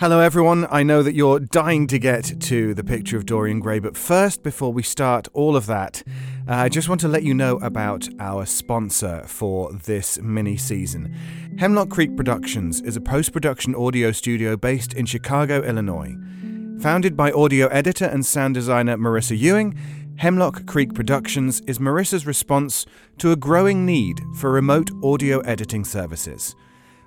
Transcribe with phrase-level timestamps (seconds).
[0.00, 0.66] Hello, everyone.
[0.68, 4.42] I know that you're dying to get to the picture of Dorian Gray, but first,
[4.42, 6.02] before we start all of that,
[6.48, 11.14] uh, I just want to let you know about our sponsor for this mini season.
[11.56, 16.16] Hemlock Creek Productions is a post production audio studio based in Chicago, Illinois.
[16.80, 19.78] Founded by audio editor and sound designer Marissa Ewing,
[20.16, 22.86] Hemlock Creek Productions is Marissa's response
[23.18, 26.56] to a growing need for remote audio editing services.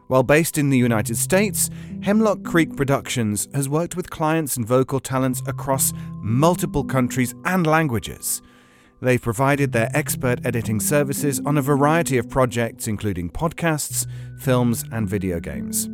[0.08, 1.72] While based in the United States,
[2.04, 8.44] Hemlock Creek Productions has worked with clients and vocal talents across multiple countries and languages.
[9.02, 14.06] They've provided their expert editing services on a variety of projects, including podcasts,
[14.40, 15.90] films, and video games.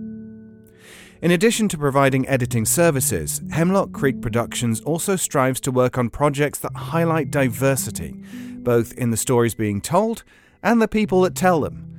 [1.22, 6.60] In addition to providing editing services, Hemlock Creek Productions also strives to work on projects
[6.60, 8.22] that highlight diversity,
[8.58, 10.24] both in the stories being told
[10.62, 11.91] and the people that tell them.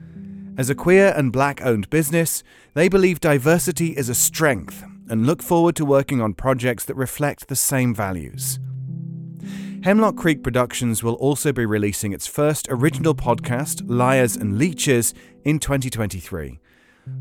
[0.59, 5.43] As a queer and black owned business, they believe diversity is a strength and look
[5.43, 8.61] forward to working on projects that reflect the same values.
[9.83, 15.59] Hemlock Creek Productions will also be releasing its first original podcast, Liars and Leeches, in
[15.59, 16.61] 2023.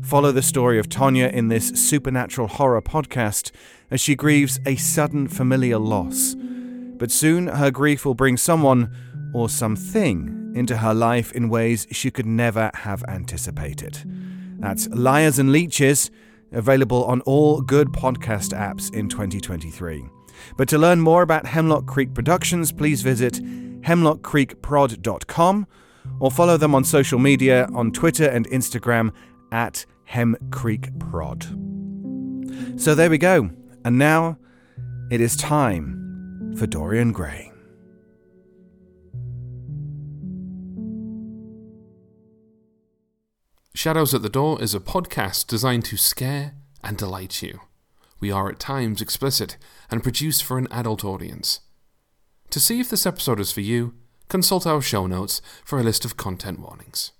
[0.02, 3.50] Follow the story of Tonya in this supernatural horror podcast
[3.90, 6.36] as she grieves a sudden familiar loss.
[6.36, 8.94] But soon her grief will bring someone
[9.32, 13.98] or something into her life in ways she could never have anticipated.
[14.58, 16.10] That's Liars and Leeches,
[16.52, 20.04] available on all good podcast apps in 2023.
[20.56, 23.34] But to learn more about Hemlock Creek Productions, please visit
[23.82, 25.66] hemlockcreekprod.com
[26.20, 29.12] or follow them on social media on Twitter and Instagram
[29.50, 32.80] at hemcreekprod.
[32.80, 33.50] So there we go.
[33.84, 34.38] And now
[35.10, 37.51] it is time for Dorian Gray.
[43.74, 47.60] Shadows at the Door is a podcast designed to scare and delight you.
[48.20, 49.56] We are at times explicit
[49.90, 51.60] and produced for an adult audience.
[52.50, 53.94] To see if this episode is for you,
[54.28, 57.12] consult our show notes for a list of content warnings.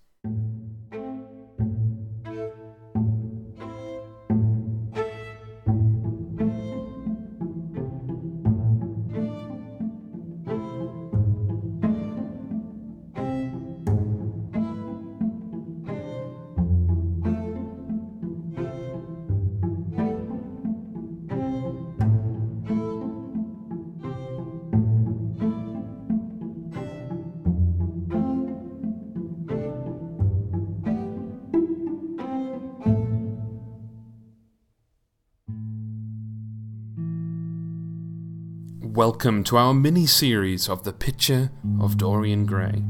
[39.04, 41.50] Welcome to our mini series of The Picture
[41.80, 42.84] of Dorian Gray.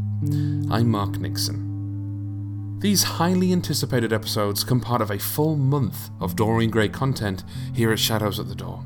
[0.70, 2.78] I'm Mark Nixon.
[2.80, 7.44] These highly anticipated episodes come part of a full month of Dorian Gray content
[7.74, 8.84] here at Shadows at the Door,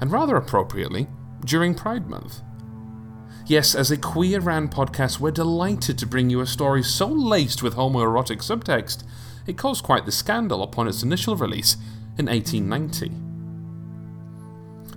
[0.00, 1.08] and rather appropriately,
[1.44, 2.40] during Pride Month.
[3.44, 7.62] Yes, as a queer ran podcast, we're delighted to bring you a story so laced
[7.62, 9.04] with homoerotic subtext,
[9.46, 11.74] it caused quite the scandal upon its initial release
[12.16, 13.31] in 1890.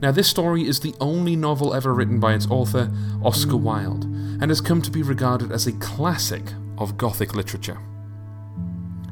[0.06, 2.92] Now, this story is the only novel ever written by its author,
[3.24, 6.44] Oscar Wilde, and has come to be regarded as a classic
[6.78, 7.80] of Gothic literature.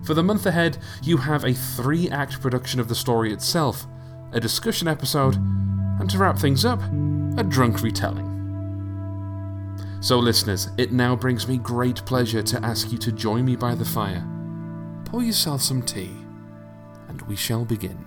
[0.05, 3.87] For the month ahead, you have a three act production of the story itself,
[4.33, 5.35] a discussion episode,
[5.99, 6.79] and to wrap things up,
[7.39, 8.29] a drunk retelling.
[9.99, 13.73] So, listeners, it now brings me great pleasure to ask you to join me by
[13.73, 14.23] the fire.
[15.05, 16.11] Pour yourself some tea,
[17.07, 18.05] and we shall begin.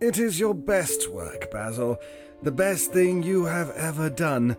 [0.00, 1.96] It is your best work, Basil.
[2.42, 4.58] The best thing you have ever done.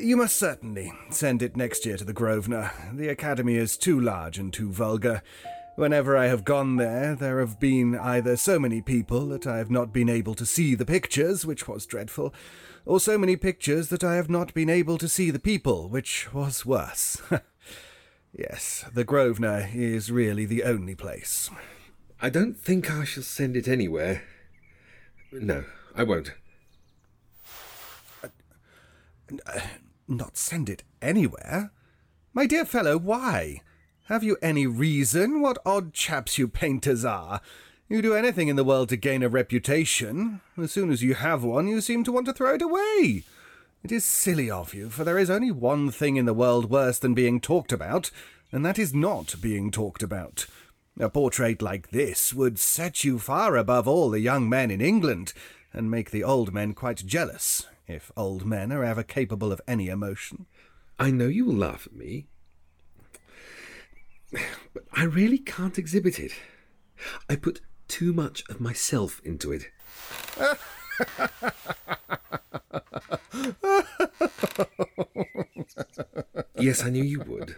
[0.00, 2.72] You must certainly send it next year to the Grosvenor.
[2.94, 5.22] The Academy is too large and too vulgar.
[5.76, 9.70] Whenever I have gone there, there have been either so many people that I have
[9.70, 12.32] not been able to see the pictures, which was dreadful,
[12.86, 16.32] or so many pictures that I have not been able to see the people, which
[16.32, 17.20] was worse.
[18.32, 21.50] yes, the Grosvenor is really the only place.
[22.22, 24.22] I don't think I shall send it anywhere.
[25.30, 25.64] No,
[25.94, 26.32] I won't.
[28.22, 29.60] Uh,
[30.08, 31.70] not send it anywhere?
[32.32, 33.60] My dear fellow, why?
[34.08, 35.40] Have you any reason?
[35.40, 37.40] What odd chaps you painters are!
[37.88, 40.42] You do anything in the world to gain a reputation.
[40.56, 43.24] As soon as you have one, you seem to want to throw it away.
[43.82, 47.00] It is silly of you, for there is only one thing in the world worse
[47.00, 48.12] than being talked about,
[48.52, 50.46] and that is not being talked about.
[51.00, 55.32] A portrait like this would set you far above all the young men in England,
[55.72, 59.88] and make the old men quite jealous, if old men are ever capable of any
[59.88, 60.46] emotion.
[60.96, 62.28] I know you will laugh at me,
[64.32, 66.32] but I really can't exhibit it.
[67.28, 69.70] I put too much of myself into it.
[76.58, 77.56] yes, I knew you would.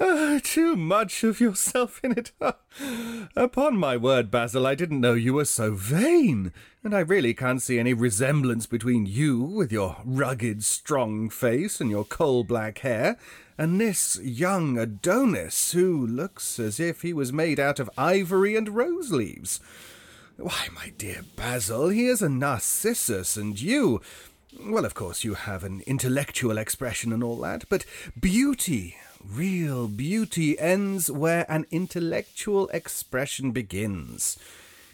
[0.00, 2.32] Uh, too much of yourself in it.
[3.36, 6.52] Upon my word, Basil, I didn't know you were so vain,
[6.82, 11.90] and I really can't see any resemblance between you, with your rugged, strong face and
[11.90, 13.18] your coal black hair,
[13.58, 18.70] and this young Adonis, who looks as if he was made out of ivory and
[18.70, 19.60] rose leaves.
[20.36, 24.02] Why, my dear Basil, he is a Narcissus, and you.
[24.64, 27.84] Well, of course, you have an intellectual expression and all that, but
[28.18, 34.38] beauty, real beauty, ends where an intellectual expression begins.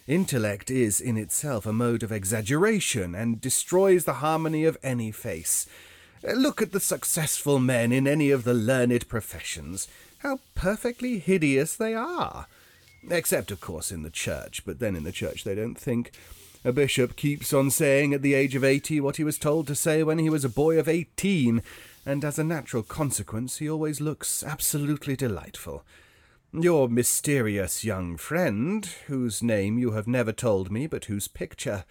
[0.08, 5.66] Intellect is in itself a mode of exaggeration and destroys the harmony of any face.
[6.22, 9.86] Look at the successful men in any of the learned professions.
[10.18, 12.46] How perfectly hideous they are!
[13.10, 16.12] Except, of course, in the church, but then in the church they don't think.
[16.64, 19.74] A bishop keeps on saying at the age of eighty what he was told to
[19.74, 21.60] say when he was a boy of eighteen,
[22.06, 25.84] and as a natural consequence he always looks absolutely delightful.
[26.52, 31.84] Your mysterious young friend, whose name you have never told me, but whose picture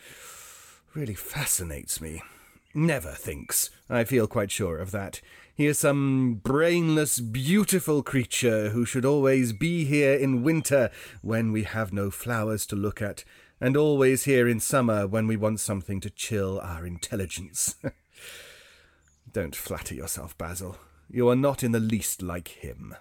[0.94, 2.22] really fascinates me,
[2.74, 3.72] never thinks.
[3.90, 5.20] I feel quite sure of that.
[5.54, 10.92] He is some brainless, beautiful creature who should always be here in winter
[11.22, 13.26] when we have no flowers to look at,
[13.62, 17.76] and always here in summer when we want something to chill our intelligence.
[19.32, 20.78] don't flatter yourself, Basil.
[21.08, 22.96] You are not in the least like him.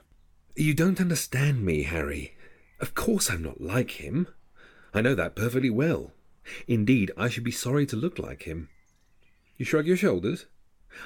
[0.54, 2.36] You don't understand me, Harry.
[2.78, 4.28] Of course I'm not like him.
[4.92, 6.12] I know that perfectly well.
[6.68, 8.68] Indeed, I should be sorry to look like him.
[9.56, 10.44] You shrug your shoulders?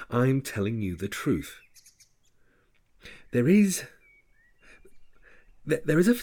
[0.09, 1.59] I'm telling you the truth.
[3.31, 3.85] There is.
[5.65, 6.15] There is a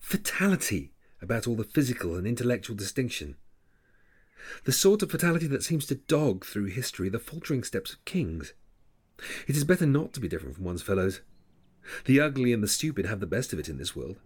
[0.00, 3.36] fatality about all the physical and intellectual distinction.
[4.64, 8.54] The sort of fatality that seems to dog through history the faltering steps of kings.
[9.46, 11.20] It is better not to be different from one's fellows.
[12.06, 14.16] The ugly and the stupid have the best of it in this world.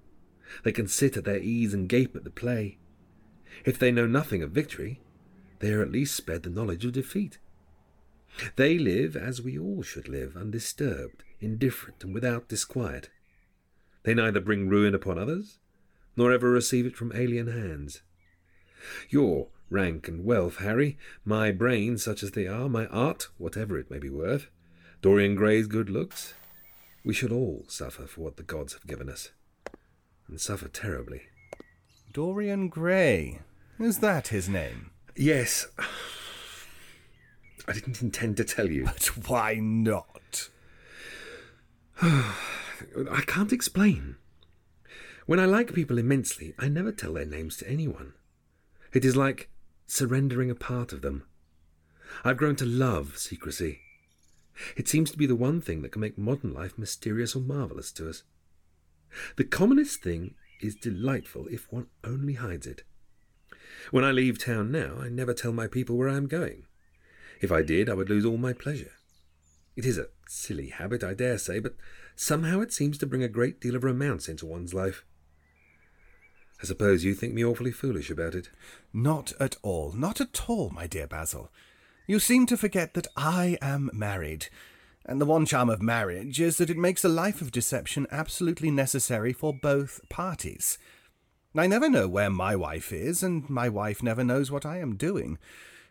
[0.62, 2.78] They can sit at their ease and gape at the play.
[3.64, 5.00] If they know nothing of victory,
[5.60, 7.38] they are at least spared the knowledge of defeat.
[8.56, 13.10] They live as we all should live, undisturbed, indifferent, and without disquiet.
[14.02, 15.58] They neither bring ruin upon others,
[16.16, 18.02] nor ever receive it from alien hands.
[19.08, 23.90] Your rank and wealth, Harry, my brains, such as they are, my art, whatever it
[23.90, 24.48] may be worth,
[25.02, 26.34] Dorian Gray's good looks,
[27.04, 29.30] We should all suffer for what the gods have given us,
[30.26, 31.22] and suffer terribly.
[32.12, 33.40] Dorian Gray.
[33.78, 34.90] Is that his name?
[35.16, 35.66] Yes.
[37.68, 38.84] I didn't intend to tell you.
[38.84, 40.48] But why not?
[42.02, 44.16] I can't explain.
[45.26, 48.12] When I like people immensely, I never tell their names to anyone.
[48.92, 49.48] It is like
[49.86, 51.24] surrendering a part of them.
[52.24, 53.80] I've grown to love secrecy.
[54.76, 57.90] It seems to be the one thing that can make modern life mysterious or marvellous
[57.92, 58.22] to us.
[59.36, 62.82] The commonest thing is delightful if one only hides it.
[63.90, 66.64] When I leave town now, I never tell my people where I am going.
[67.40, 68.92] If I did, I would lose all my pleasure.
[69.74, 71.76] It is a silly habit, I dare say, but
[72.14, 75.04] somehow it seems to bring a great deal of romance into one's life.
[76.64, 78.48] I suppose you think me awfully foolish about it.
[78.90, 79.92] Not at all.
[79.92, 81.52] Not at all, my dear Basil.
[82.06, 84.46] You seem to forget that I am married.
[85.04, 88.70] And the one charm of marriage is that it makes a life of deception absolutely
[88.70, 90.78] necessary for both parties.
[91.54, 94.96] I never know where my wife is, and my wife never knows what I am
[94.96, 95.36] doing.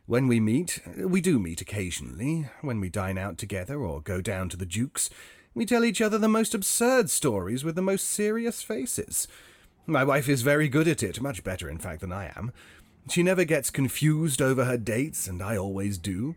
[0.07, 4.49] When we meet, we do meet occasionally, when we dine out together or go down
[4.49, 5.11] to the Duke's,
[5.53, 9.27] we tell each other the most absurd stories with the most serious faces.
[9.85, 12.53] My wife is very good at it, much better, in fact, than I am.
[13.09, 16.35] She never gets confused over her dates, and I always do.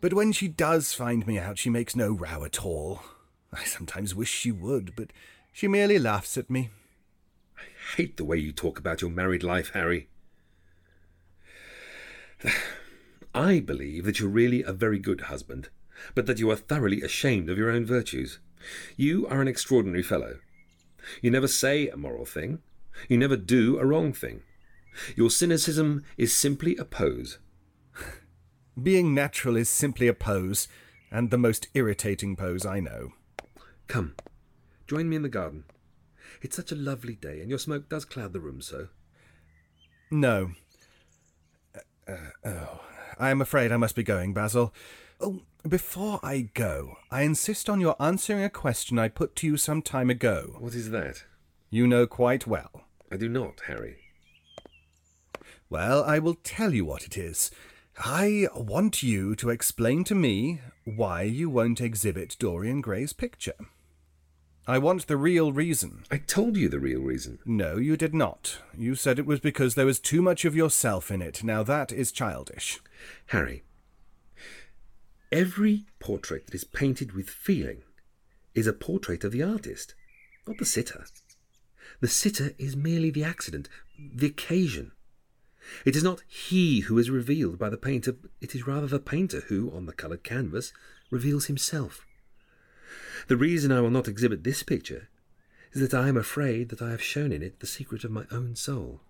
[0.00, 3.02] But when she does find me out, she makes no row at all.
[3.52, 5.12] I sometimes wish she would, but
[5.52, 6.70] she merely laughs at me.
[7.56, 10.08] I hate the way you talk about your married life, Harry.
[13.34, 15.68] I believe that you're really a very good husband,
[16.16, 18.40] but that you are thoroughly ashamed of your own virtues.
[18.96, 20.38] You are an extraordinary fellow.
[21.22, 22.60] You never say a moral thing.
[23.08, 24.42] You never do a wrong thing.
[25.16, 27.38] Your cynicism is simply a pose.
[28.82, 30.68] Being natural is simply a pose,
[31.10, 33.12] and the most irritating pose I know.
[33.86, 34.14] Come,
[34.86, 35.64] join me in the garden.
[36.42, 38.88] It's such a lovely day, and your smoke does cloud the room so.
[40.10, 40.52] No.
[42.08, 42.14] Uh,
[42.44, 42.80] oh,
[43.18, 44.72] I am afraid I must be going, Basil.
[45.20, 49.56] Oh, before I go, I insist on your answering a question I put to you
[49.56, 50.56] some time ago.
[50.58, 51.24] What is that?
[51.68, 52.86] You know quite well.
[53.10, 53.96] I do not, Harry.
[55.68, 57.50] Well, I will tell you what it is.
[57.98, 63.54] I want you to explain to me why you won't exhibit Dorian Gray's picture.
[64.66, 66.04] I want the real reason.
[66.10, 67.40] I told you the real reason.
[67.44, 68.58] No, you did not.
[68.76, 71.42] You said it was because there was too much of yourself in it.
[71.42, 72.80] Now that is childish.
[73.26, 73.64] Harry,
[75.32, 77.82] every portrait that is painted with feeling
[78.54, 79.94] is a portrait of the artist,
[80.46, 81.04] not the sitter.
[82.00, 84.92] The sitter is merely the accident, the occasion.
[85.84, 89.40] It is not he who is revealed by the painter, it is rather the painter
[89.48, 90.72] who, on the coloured canvas,
[91.10, 92.06] reveals himself.
[93.28, 95.08] The reason I will not exhibit this picture
[95.72, 98.24] is that I am afraid that I have shown in it the secret of my
[98.32, 99.00] own soul.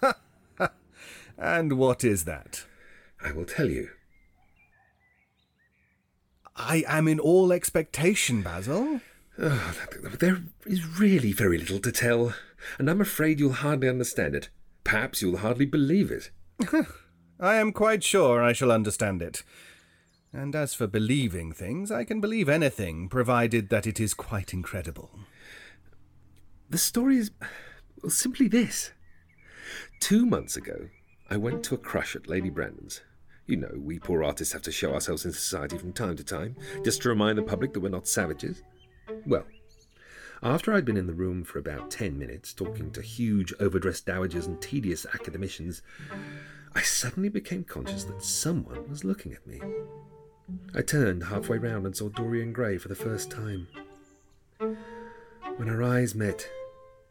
[1.38, 2.64] and what is that?
[3.22, 3.90] I will tell you.
[6.56, 9.00] I am in all expectation, Basil.
[9.38, 9.74] Oh,
[10.18, 12.34] there is really very little to tell,
[12.78, 14.50] and I'm afraid you'll hardly understand it.
[14.84, 16.30] Perhaps you'll hardly believe it.
[17.40, 19.42] I am quite sure I shall understand it.
[20.32, 25.10] And as for believing things, I can believe anything, provided that it is quite incredible.
[26.70, 27.30] The story is
[28.02, 28.92] well, simply this.
[30.00, 30.88] Two months ago,
[31.30, 33.00] I went to a crush at Lady Brandon's.
[33.46, 36.56] You know, we poor artists have to show ourselves in society from time to time,
[36.84, 38.62] just to remind the public that we're not savages.
[39.26, 39.44] Well,
[40.42, 44.46] after I'd been in the room for about ten minutes, talking to huge, overdressed dowagers
[44.46, 45.82] and tedious academicians,
[46.74, 49.60] I suddenly became conscious that someone was looking at me.
[50.74, 53.68] I turned halfway round and saw Dorian Gray for the first time.
[55.56, 56.48] When our eyes met,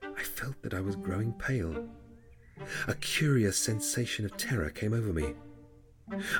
[0.04, 1.88] I felt that I was growing pale.
[2.88, 5.36] A curious sensation of terror came over me.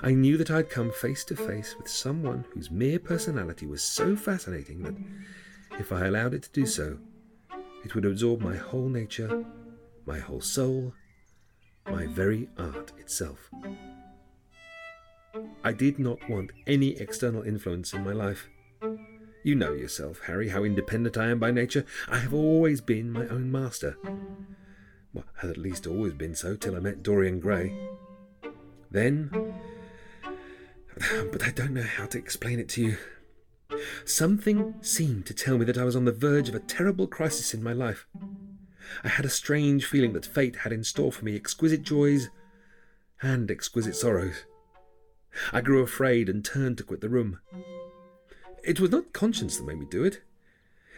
[0.04, 4.16] I knew that I'd come face to face with someone whose mere personality was so
[4.16, 4.96] fascinating that,
[5.80, 6.98] if I allowed it to do so,
[7.84, 9.44] it would absorb my whole nature,
[10.06, 10.94] my whole soul,
[11.88, 13.50] my very art itself.
[15.64, 18.50] I did not want any external influence in my life.
[19.44, 21.86] You know yourself, Harry, how independent I am by nature.
[22.08, 23.98] I have always been my own master.
[25.14, 27.76] Well, had at least always been so till I met Dorian Gray.
[28.90, 29.54] Then.
[31.32, 32.98] But I don't know how to explain it to you.
[34.06, 37.54] Something seemed to tell me that I was on the verge of a terrible crisis
[37.54, 38.08] in my life.
[39.04, 42.30] I had a strange feeling that fate had in store for me exquisite joys
[43.22, 44.46] and exquisite sorrows.
[45.54, 47.40] I grew afraid and turned to quit the room.
[48.64, 50.22] It was not conscience that made me do it.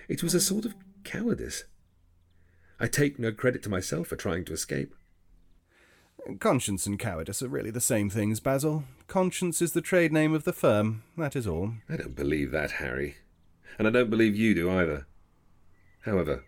[0.07, 1.65] It was a sort of cowardice.
[2.79, 4.95] I take no credit to myself for trying to escape.
[6.39, 8.85] Conscience and cowardice are really the same things, Basil.
[9.07, 11.73] Conscience is the trade name of the firm, that is all.
[11.89, 13.15] I don't believe that, Harry.
[13.77, 15.05] And I don't believe you do either.
[16.01, 16.45] However,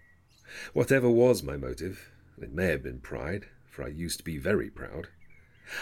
[0.74, 2.10] whatever was my motive,
[2.42, 5.08] it may have been pride, for I used to be very proud,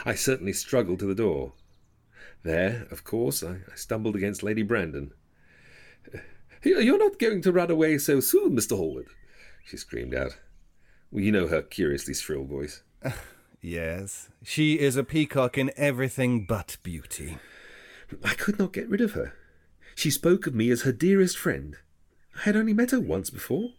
[0.05, 1.53] I certainly struggled to the door.
[2.43, 5.13] There, of course, I, I stumbled against Lady Brandon.
[6.63, 8.77] You're not going to run away so soon, Mr.
[8.77, 9.07] Hallward,
[9.65, 10.37] she screamed out.
[11.11, 12.83] Well, you know her curiously shrill voice.
[13.63, 17.39] yes, she is a peacock in everything but beauty.
[18.23, 19.33] I could not get rid of her.
[19.95, 21.77] She spoke of me as her dearest friend.
[22.35, 23.69] I had only met her once before.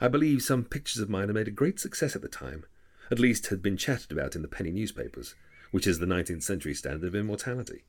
[0.00, 2.64] I believe some pictures of mine had made a great success at the time,
[3.10, 5.34] at least had been chatted about in the penny newspapers,
[5.70, 7.84] which is the 19th century standard of immortality.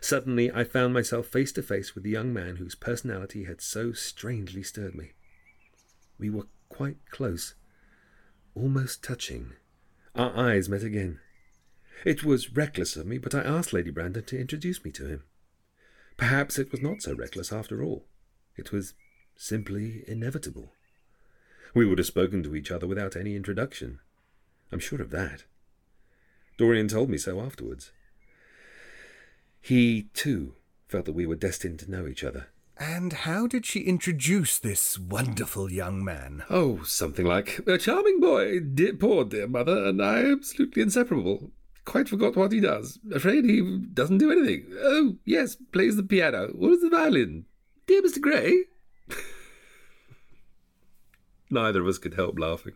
[0.00, 3.92] Suddenly, I found myself face to face with the young man whose personality had so
[3.92, 5.12] strangely stirred me.
[6.18, 7.54] We were quite close,
[8.54, 9.52] almost touching.
[10.14, 11.20] Our eyes met again.
[12.04, 15.24] It was reckless of me, but I asked Lady Brandon to introduce me to him.
[16.16, 18.04] Perhaps it was not so reckless after all.
[18.56, 18.94] It was
[19.36, 20.72] simply inevitable.
[21.74, 24.00] We would have spoken to each other without any introduction.
[24.72, 25.44] I'm sure of that.
[26.56, 27.92] Dorian told me so afterwards.
[29.60, 30.54] He, too,
[30.88, 32.48] felt that we were destined to know each other.
[32.78, 36.44] And how did she introduce this wonderful young man?
[36.48, 41.50] Oh, something like a charming boy, dear, poor dear mother, and I absolutely inseparable.
[41.84, 43.00] Quite forgot what he does.
[43.12, 44.66] Afraid he doesn't do anything.
[44.80, 46.50] Oh, yes, plays the piano.
[46.54, 47.46] What is the violin?
[47.88, 48.20] Dear Mr.
[48.20, 48.64] Gray.
[51.50, 52.74] Neither of us could help laughing.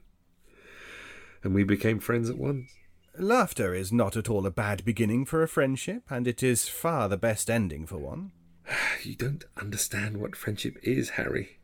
[1.45, 2.73] And we became friends at once.
[3.19, 7.09] Laughter is not at all a bad beginning for a friendship, and it is far
[7.09, 8.33] the best ending for one.
[9.03, 11.59] You don't understand what friendship is, Harry.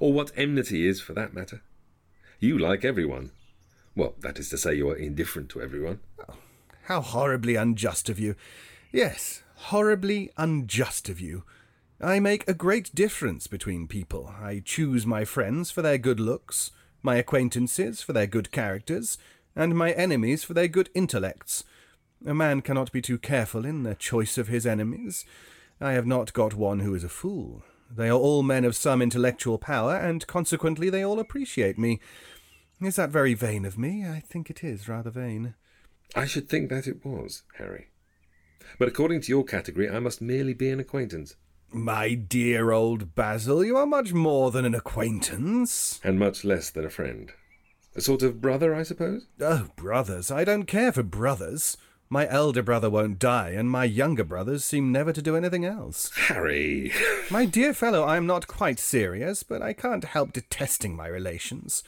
[0.00, 1.62] Or what enmity is, for that matter.
[2.40, 3.30] You like everyone.
[3.94, 6.00] Well, that is to say, you are indifferent to everyone.
[6.28, 6.34] Oh,
[6.84, 8.34] how horribly unjust of you.
[8.92, 11.44] Yes, horribly unjust of you.
[12.00, 14.34] I make a great difference between people.
[14.40, 16.72] I choose my friends for their good looks,
[17.02, 19.16] my acquaintances for their good characters,
[19.54, 21.64] and my enemies for their good intellects.
[22.26, 25.24] A man cannot be too careful in the choice of his enemies.
[25.80, 27.62] I have not got one who is a fool.
[27.94, 32.00] They are all men of some intellectual power, and consequently they all appreciate me.
[32.80, 34.06] Is that very vain of me?
[34.06, 35.54] I think it is rather vain.
[36.14, 37.88] I should think that it was, Harry.
[38.78, 41.36] But according to your category, I must merely be an acquaintance.
[41.72, 46.00] My dear old Basil, you are much more than an acquaintance.
[46.02, 47.32] And much less than a friend.
[47.94, 49.26] A sort of brother, I suppose?
[49.40, 50.30] Oh, brothers.
[50.30, 51.76] I don't care for brothers.
[52.08, 56.10] My elder brother won't die, and my younger brothers seem never to do anything else.
[56.14, 56.92] Harry!
[57.30, 61.82] my dear fellow, I am not quite serious, but I can't help detesting my relations.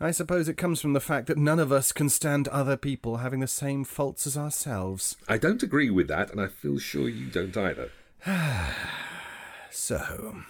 [0.00, 3.18] I suppose it comes from the fact that none of us can stand other people
[3.18, 5.16] having the same faults as ourselves.
[5.28, 7.90] I don't agree with that, and I feel sure you don't either.
[9.70, 10.42] so,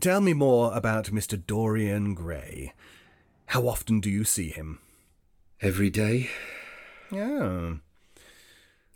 [0.00, 1.44] tell me more about Mr.
[1.44, 2.74] Dorian Gray.
[3.46, 4.78] How often do you see him?
[5.60, 6.30] Every day.
[7.12, 7.78] Oh.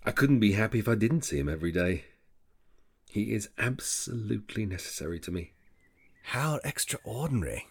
[0.08, 2.06] I couldn't be happy if I didn't see him every day.
[3.10, 5.52] He is absolutely necessary to me.
[6.22, 7.66] How extraordinary.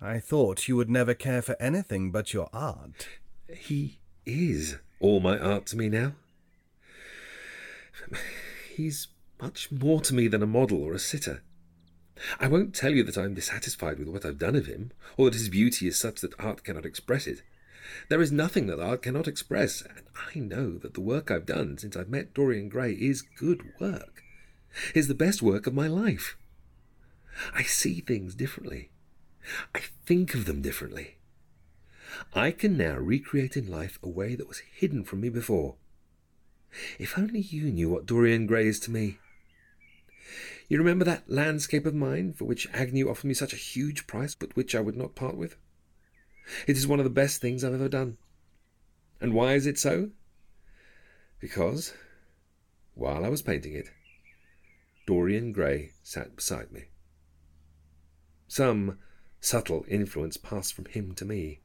[0.00, 3.08] I thought you would never care for anything but your art.
[3.54, 6.14] He is all my art to me now.
[8.74, 9.08] He's
[9.38, 11.42] much more to me than a model or a sitter.
[12.40, 15.26] I won't tell you that I am dissatisfied with what I've done of him, or
[15.26, 17.42] that his beauty is such that art cannot express it.
[18.08, 20.02] There is nothing that art cannot express, and
[20.34, 24.22] I know that the work I've done since I've met Dorian Gray is good work,
[24.94, 26.36] is the best work of my life.
[27.54, 28.90] I see things differently.
[29.74, 31.18] I think of them differently.
[32.34, 35.76] I can now recreate in life a way that was hidden from me before.
[36.98, 39.18] If only you knew what Dorian Gray is to me.
[40.68, 44.34] You remember that landscape of mine for which Agnew offered me such a huge price,
[44.34, 45.56] but which I would not part with?
[46.66, 48.18] It is one of the best things I've ever done.
[49.20, 50.10] And why is it so?
[51.40, 51.94] Because,
[52.94, 53.90] while I was painting it,
[55.06, 56.84] Dorian Gray sat beside me.
[58.48, 58.98] Some
[59.40, 61.60] subtle influence passed from him to me.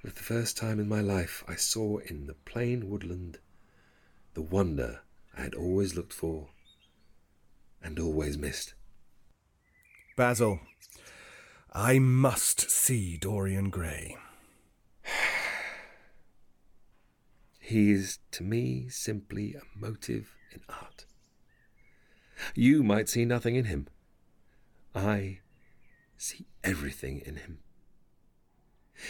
[0.00, 3.38] For the first time in my life, I saw in the plain woodland
[4.34, 5.00] the wonder
[5.36, 6.48] I had always looked for
[7.82, 8.74] and always missed.
[10.16, 10.60] Basil,
[11.74, 14.18] I must see Dorian Gray.
[17.60, 21.06] he is to me simply a motive in art.
[22.54, 23.88] You might see nothing in him,
[24.94, 25.38] I
[26.18, 27.60] see everything in him.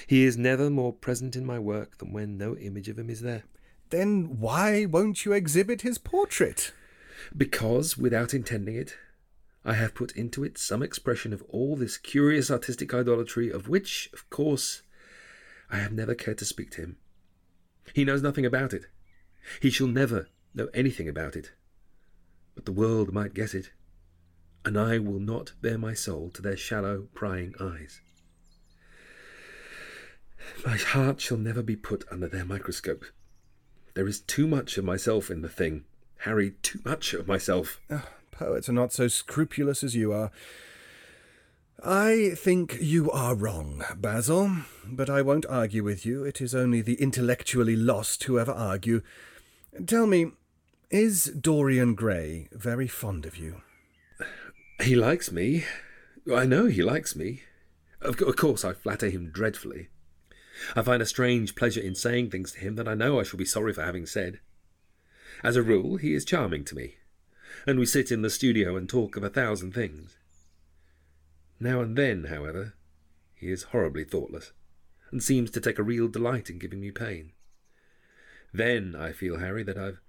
[0.07, 3.22] He is never more present in my work than when no image of him is
[3.22, 3.42] there.
[3.90, 6.72] Then why won't you exhibit his portrait?
[7.37, 8.96] Because, without intending it,
[9.64, 14.11] I have put into it some expression of all this curious artistic idolatry of which,
[14.12, 14.83] of course,
[15.70, 16.96] I have never cared to speak to him.
[17.94, 18.87] He knows nothing about it.
[19.61, 21.53] He shall never know anything about it.
[22.55, 23.70] But the world might guess it,
[24.64, 28.01] and I will not bare my soul to their shallow, prying eyes.
[30.66, 33.05] My heart shall never be put under their microscope.
[33.94, 35.85] There is too much of myself in the thing,
[36.18, 37.81] Harry, too much of myself.
[38.43, 40.33] Poets are not so scrupulous as you are.
[41.85, 44.51] I think you are wrong, Basil,
[44.85, 46.25] but I won't argue with you.
[46.25, 49.03] It is only the intellectually lost who ever argue.
[49.87, 50.33] Tell me,
[50.91, 53.63] is Dorian Gray very fond of you?
[54.81, 55.65] He likes me.
[56.35, 57.43] I know he likes me.
[58.01, 59.89] Of, course, I flatter him dreadfully.
[60.75, 63.39] I find a strange pleasure in saying things to him that I know I shall
[63.39, 64.41] be sorry for having said.
[65.45, 66.97] As a rule, he is charming to me,
[67.66, 70.16] and we sit in the studio and talk of a thousand things.
[71.61, 72.75] Now and then, however,
[73.35, 74.53] he is horribly thoughtless,
[75.11, 77.33] and seems to take a real delight in giving me pain.
[78.53, 80.01] Then I feel, Harry, that I've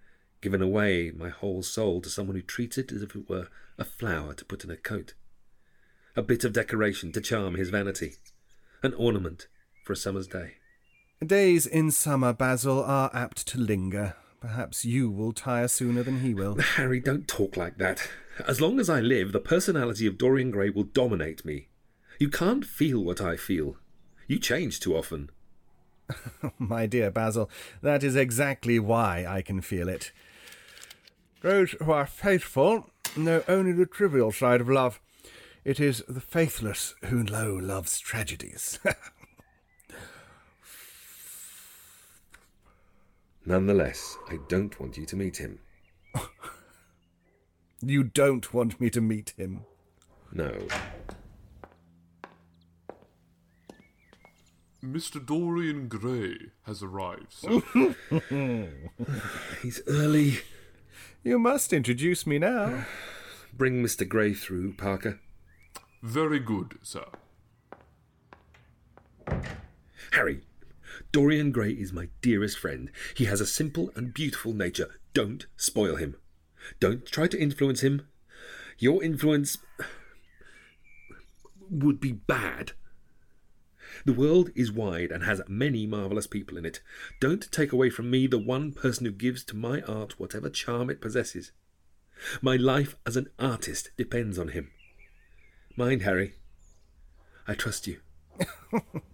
[0.42, 3.86] given away my whole soul to someone who treats it as if it were a
[3.86, 5.14] flower to put in a coat,
[6.16, 8.16] a bit of decoration to charm his vanity,
[8.82, 9.48] an ornament
[9.84, 10.56] for a summer's day.
[11.26, 14.16] Days in summer, Basil, are apt to linger.
[14.44, 16.56] Perhaps you will tire sooner than he will.
[16.76, 18.10] Harry, don't talk like that.
[18.46, 21.70] As long as I live, the personality of Dorian Gray will dominate me.
[22.20, 23.78] You can't feel what I feel.
[24.28, 25.30] You change too often.
[26.60, 27.50] My dear Basil,
[27.82, 30.12] that is exactly why I can feel it.
[31.40, 35.00] Those who are faithful know only the trivial side of love.
[35.64, 38.78] It is the faithless who know love's tragedies.
[43.46, 45.60] Nonetheless, I don't want you to meet him.
[47.82, 49.66] you don't want me to meet him?
[50.32, 50.54] No.
[54.84, 55.26] Mr.
[55.26, 57.62] Dorian Gray has arrived, sir.
[59.62, 60.40] He's early.
[61.24, 62.86] You must introduce me now.
[63.54, 64.08] Bring Mr.
[64.08, 65.20] Gray through, Parker.
[66.02, 67.06] Very good, sir.
[70.12, 70.42] Harry,
[71.12, 72.92] Dorian Gray is my dearest friend.
[73.16, 75.00] He has a simple and beautiful nature.
[75.14, 76.16] Don't spoil him.
[76.80, 78.08] Don't try to influence him.
[78.78, 79.58] Your influence
[81.70, 82.74] would be bad.
[84.06, 86.82] The world is wide and has many marvellous people in it.
[87.20, 90.90] Don't take away from me the one person who gives to my art whatever charm
[90.90, 91.52] it possesses.
[92.42, 94.72] My life as an artist depends on him.
[95.76, 96.34] Mind, Harry.
[97.48, 98.00] I trust you.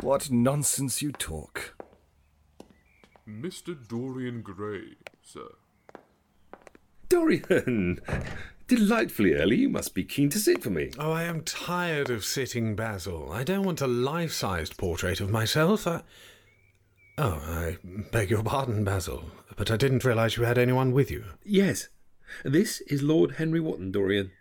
[0.00, 1.76] what nonsense you talk.
[3.28, 3.76] Mr.
[3.88, 5.48] Dorian Gray, sir.
[7.08, 8.00] Dorian!
[8.68, 9.56] Delightfully early.
[9.56, 10.90] You must be keen to sit for me.
[10.98, 13.30] Oh, I am tired of sitting, Basil.
[13.32, 15.86] I don't want a life sized portrait of myself.
[15.86, 16.02] I...
[17.18, 17.78] Oh, I
[18.12, 19.24] beg your pardon, Basil,
[19.56, 21.24] but I didn't realize you had anyone with you.
[21.44, 21.88] Yes.
[22.44, 24.32] This is Lord Henry Wotton, Dorian,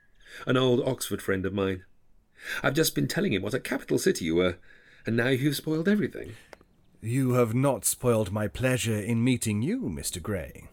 [0.47, 1.85] an old Oxford friend of mine.
[2.63, 4.57] I've just been telling him what a capital city you were,
[5.05, 6.33] and now you've spoiled everything.
[7.01, 10.21] You have not spoiled my pleasure in meeting you, Mr.
[10.21, 10.69] Gray.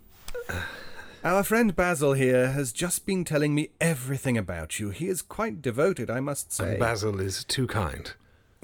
[1.24, 4.90] Our friend Basil here has just been telling me everything about you.
[4.90, 6.70] He is quite devoted, I must say.
[6.70, 8.12] And Basil is too kind.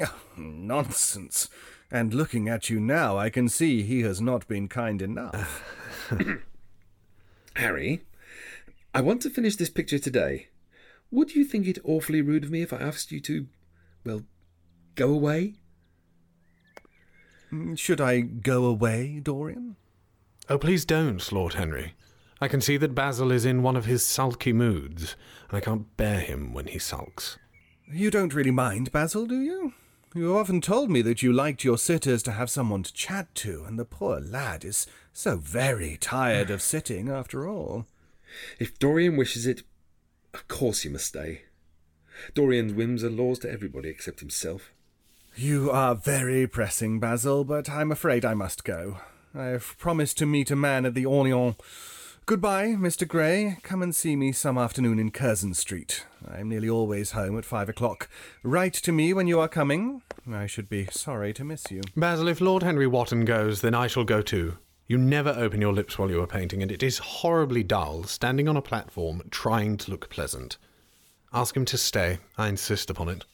[0.01, 1.49] Oh, nonsense.
[1.91, 5.65] And looking at you now, I can see he has not been kind enough.
[7.57, 8.03] Harry,
[8.95, 10.49] I want to finish this picture today.
[11.11, 13.47] Would you think it awfully rude of me if I asked you to,
[14.05, 14.23] well,
[14.99, 15.55] go away?
[17.53, 19.77] Mm, should I go away, Dorian?
[20.49, 21.95] Oh, please don't, Lord Henry.
[22.41, 25.15] I can see that Basil is in one of his sulky moods,
[25.49, 27.39] and I can't bear him when he sulks.
[27.91, 29.73] You don't really mind, Basil, do you?
[30.15, 33.33] You have often told me that you liked your sitters to have someone to chat
[33.37, 37.87] to, and the poor lad is so very tired of sitting after all.
[38.59, 39.63] If Dorian wishes it,
[40.35, 41.43] of course he must stay.
[42.35, 44.73] Dorian's whims are laws to everybody except himself.
[45.41, 48.97] You are very pressing, Basil, but I'm afraid I must go.
[49.33, 51.55] I have promised to meet a man at the Orleans
[52.27, 53.07] Goodbye, Mr.
[53.07, 53.59] Gray.
[53.63, 56.05] Come and see me some afternoon in Curzon Street.
[56.27, 58.09] I am nearly always home at five o'clock.
[58.43, 60.03] Write to me when you are coming.
[60.29, 61.83] I should be sorry to miss you.
[61.97, 64.59] Basil, if Lord Henry Wotton goes, then I shall go too.
[64.89, 68.49] You never open your lips while you are painting, and it is horribly dull standing
[68.49, 70.57] on a platform trying to look pleasant.
[71.33, 72.19] Ask him to stay.
[72.37, 73.25] I insist upon it.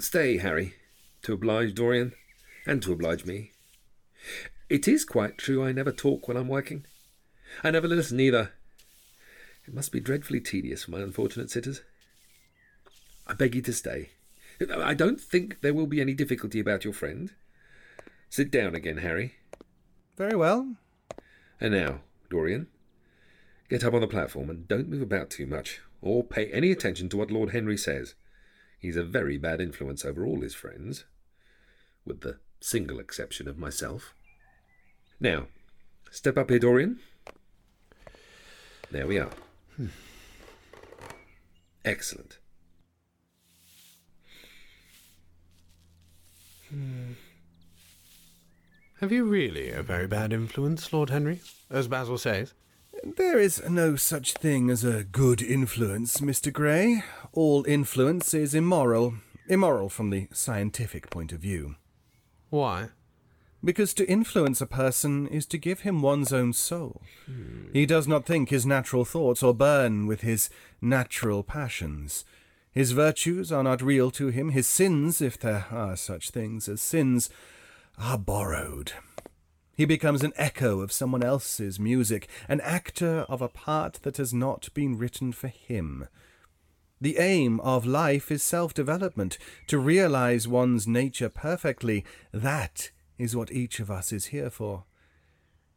[0.00, 0.74] Stay, Harry,
[1.26, 2.12] to oblige Dorian,
[2.66, 3.50] and to oblige me.
[4.68, 6.86] It is quite true I never talk when I'm working.
[7.64, 8.52] I never listen either.
[9.66, 11.82] It must be dreadfully tedious for my unfortunate sitters.
[13.26, 14.10] I beg you to stay.
[14.72, 17.32] I don't think there will be any difficulty about your friend.
[18.30, 19.34] Sit down again, Harry.
[20.16, 20.76] Very well.
[21.60, 22.68] And now, Dorian,
[23.68, 27.08] get up on the platform and don't move about too much, or pay any attention
[27.08, 28.14] to what Lord Henry says.
[28.78, 31.04] He's a very bad influence over all his friends,
[32.06, 34.14] with the single exception of myself.
[35.20, 35.46] Now,
[36.10, 37.00] step up here, Dorian.
[38.90, 39.30] There we are.
[39.76, 39.86] Hmm.
[41.84, 42.38] Excellent.
[46.70, 47.12] Hmm.
[49.00, 51.40] Have you really a very bad influence, Lord Henry,
[51.70, 52.54] as Basil says?
[53.04, 56.52] There is no such thing as a good influence, Mr.
[56.52, 57.04] Gray.
[57.32, 59.14] All influence is immoral.
[59.48, 61.76] Immoral from the scientific point of view.
[62.56, 62.88] Why?
[63.62, 67.02] Because to influence a person is to give him one's own soul.
[67.26, 67.70] Hmm.
[67.74, 70.48] He does not think his natural thoughts or burn with his
[70.80, 72.24] natural passions.
[72.72, 74.50] His virtues are not real to him.
[74.50, 77.28] His sins, if there are such things as sins,
[77.98, 78.92] are borrowed.
[79.74, 84.32] He becomes an echo of someone else's music, an actor of a part that has
[84.32, 86.08] not been written for him.
[87.00, 92.04] The aim of life is self development, to realize one's nature perfectly.
[92.32, 94.84] That is what each of us is here for.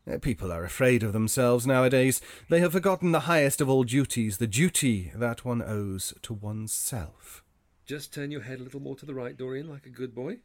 [0.09, 2.21] Uh, people are afraid of themselves nowadays.
[2.49, 7.43] They have forgotten the highest of all duties, the duty that one owes to oneself.
[7.85, 10.37] Just turn your head a little more to the right, Dorian, like a good boy.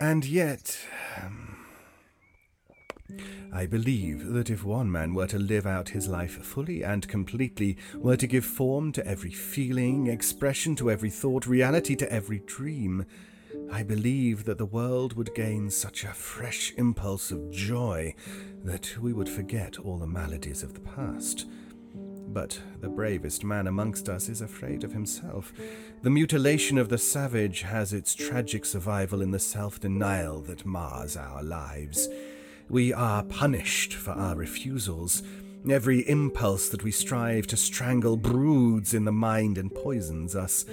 [0.00, 0.78] And yet.
[1.16, 1.69] Um,
[3.52, 7.76] I believe that if one man were to live out his life fully and completely,
[7.94, 13.06] were to give form to every feeling, expression to every thought, reality to every dream,
[13.72, 18.14] I believe that the world would gain such a fresh impulse of joy
[18.64, 21.46] that we would forget all the maladies of the past.
[22.32, 25.52] But the bravest man amongst us is afraid of himself.
[26.02, 31.16] The mutilation of the savage has its tragic survival in the self denial that mars
[31.16, 32.08] our lives.
[32.70, 35.24] We are punished for our refusals.
[35.68, 40.64] Every impulse that we strive to strangle broods in the mind and poisons us.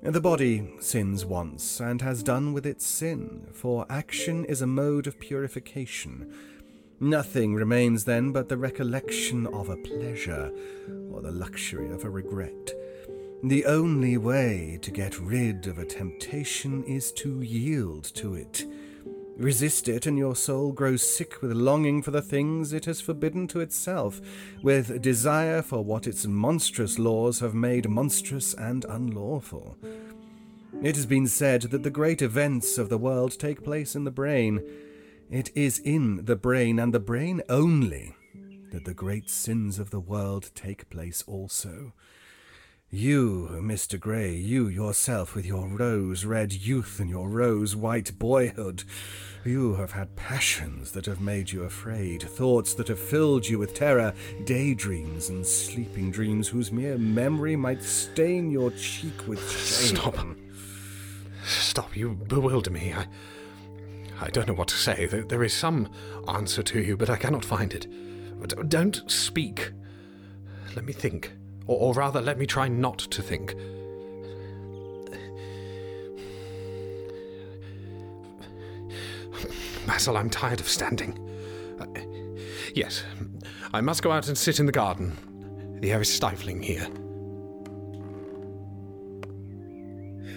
[0.00, 5.08] The body sins once and has done with its sin, for action is a mode
[5.08, 6.32] of purification.
[7.00, 10.52] Nothing remains then but the recollection of a pleasure,
[11.10, 12.70] or the luxury of a regret.
[13.42, 18.66] The only way to get rid of a temptation is to yield to it.
[19.36, 23.48] Resist it, and your soul grows sick with longing for the things it has forbidden
[23.48, 24.20] to itself,
[24.62, 29.76] with desire for what its monstrous laws have made monstrous and unlawful.
[30.82, 34.10] It has been said that the great events of the world take place in the
[34.10, 34.62] brain.
[35.30, 38.14] It is in the brain, and the brain only,
[38.70, 41.92] that the great sins of the world take place also.
[42.94, 43.98] You, Mr.
[43.98, 48.84] Gray, you yourself, with your rose red youth and your rose white boyhood,
[49.44, 53.74] you have had passions that have made you afraid, thoughts that have filled you with
[53.74, 59.96] terror, daydreams and sleeping dreams whose mere memory might stain your cheek with shame.
[59.96, 60.26] Stop.
[61.44, 62.92] Stop, you bewilder me.
[62.92, 63.06] I,
[64.20, 65.06] I don't know what to say.
[65.06, 65.90] There, there is some
[66.28, 67.88] answer to you, but I cannot find it.
[68.68, 69.72] Don't speak.
[70.76, 71.32] Let me think.
[71.66, 73.54] Or, or rather, let me try not to think.
[79.86, 81.18] Basil, I'm tired of standing.
[81.80, 81.86] Uh,
[82.74, 83.04] yes,
[83.72, 85.78] I must go out and sit in the garden.
[85.80, 86.88] The air is stifling here.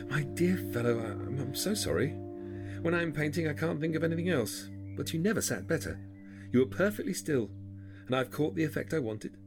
[0.10, 2.10] My dear fellow, I'm, I'm so sorry.
[2.82, 4.70] When I'm painting, I can't think of anything else.
[4.96, 6.00] But you never sat better.
[6.52, 7.50] You were perfectly still,
[8.08, 9.38] and I've caught the effect I wanted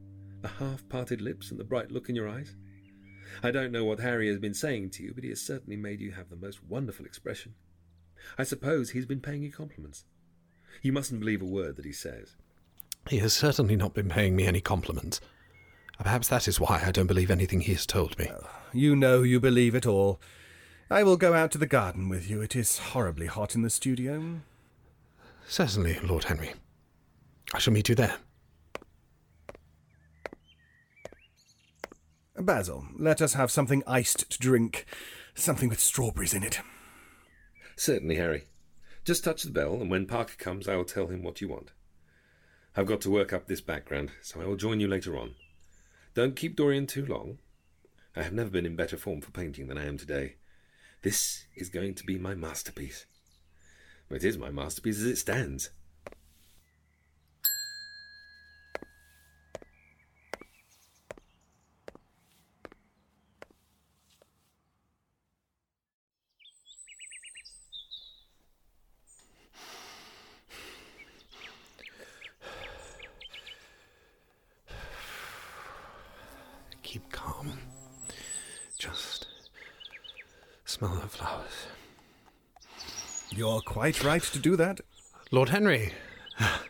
[0.41, 2.55] the half parted lips and the bright look in your eyes.
[3.43, 6.01] I don't know what Harry has been saying to you, but he has certainly made
[6.01, 7.53] you have the most wonderful expression.
[8.37, 10.05] I suppose he's been paying you compliments.
[10.81, 12.35] You mustn't believe a word that he says.
[13.09, 15.21] He has certainly not been paying me any compliments.
[15.99, 18.29] Perhaps that is why I don't believe anything he has told me.
[18.73, 20.19] you know you believe it all.
[20.89, 22.41] I will go out to the garden with you.
[22.41, 24.41] It is horribly hot in the studio.
[25.47, 26.53] Certainly, Lord Henry.
[27.53, 28.15] I shall meet you there.
[32.37, 34.85] Basil, let us have something iced to drink.
[35.35, 36.59] Something with strawberries in it.
[37.75, 38.43] Certainly, Harry.
[39.05, 41.71] Just touch the bell, and when Parker comes, I will tell him what you want.
[42.75, 45.35] I've got to work up this background, so I will join you later on.
[46.13, 47.39] Don't keep Dorian too long.
[48.15, 50.35] I have never been in better form for painting than I am today.
[51.01, 53.05] This is going to be my masterpiece.
[54.09, 55.69] It is my masterpiece as it stands.
[76.83, 77.57] Keep calm.
[78.77, 79.27] Just
[80.65, 81.67] smell the flowers.
[83.29, 84.79] You're quite right to do that.
[85.31, 85.91] Lord Henry,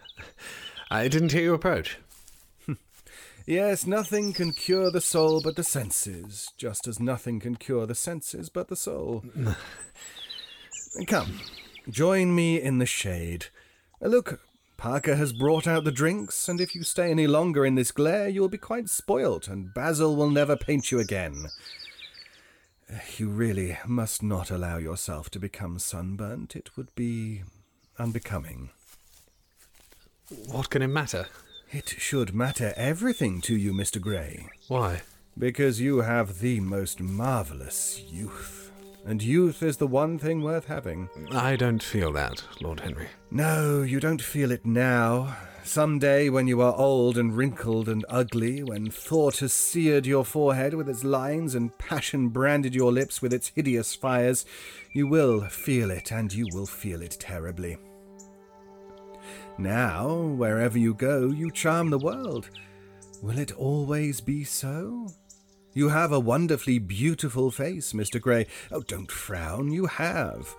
[0.89, 1.97] I didn't hear you approach.
[3.45, 7.95] Yes, nothing can cure the soul but the senses, just as nothing can cure the
[7.95, 9.25] senses but the soul.
[11.07, 11.41] Come,
[11.89, 13.47] join me in the shade.
[13.99, 14.39] Look,
[14.77, 18.29] Parker has brought out the drinks, and if you stay any longer in this glare,
[18.29, 21.47] you will be quite spoilt, and Basil will never paint you again.
[23.17, 26.55] You really must not allow yourself to become sunburnt.
[26.55, 27.43] It would be
[27.97, 28.69] unbecoming.
[30.47, 31.27] What can it matter?
[31.71, 34.01] It should matter everything to you, Mr.
[34.01, 34.47] Gray.
[34.67, 35.01] Why?
[35.37, 38.70] Because you have the most marvellous youth.
[39.05, 41.09] And youth is the one thing worth having.
[41.31, 43.07] I don't feel that, Lord Henry.
[43.31, 45.35] No, you don't feel it now.
[45.63, 50.25] Some day when you are old and wrinkled and ugly, when thought has seared your
[50.25, 54.45] forehead with its lines and passion branded your lips with its hideous fires,
[54.91, 57.77] you will feel it, and you will feel it terribly.
[59.57, 62.49] Now, wherever you go, you charm the world.
[63.21, 65.07] Will it always be so?
[65.73, 68.19] You have a wonderfully beautiful face, Mr.
[68.19, 68.47] Gray.
[68.71, 70.53] Oh, don't frown, you have.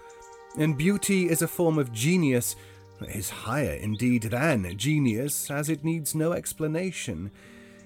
[0.58, 2.56] And beauty is a form of genius,
[3.02, 7.30] is higher indeed than genius, as it needs no explanation.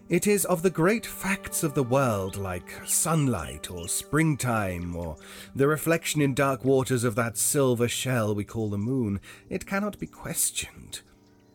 [0.08, 5.16] It is of the great facts of the world, like sunlight or springtime, or
[5.52, 9.20] the reflection in dark waters of that silver shell we call the moon.
[9.50, 11.00] It cannot be questioned.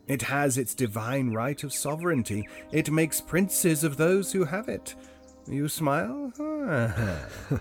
[0.05, 2.45] It has its divine right of sovereignty.
[2.73, 4.95] It makes princes of those who have it.
[5.47, 6.31] You smile?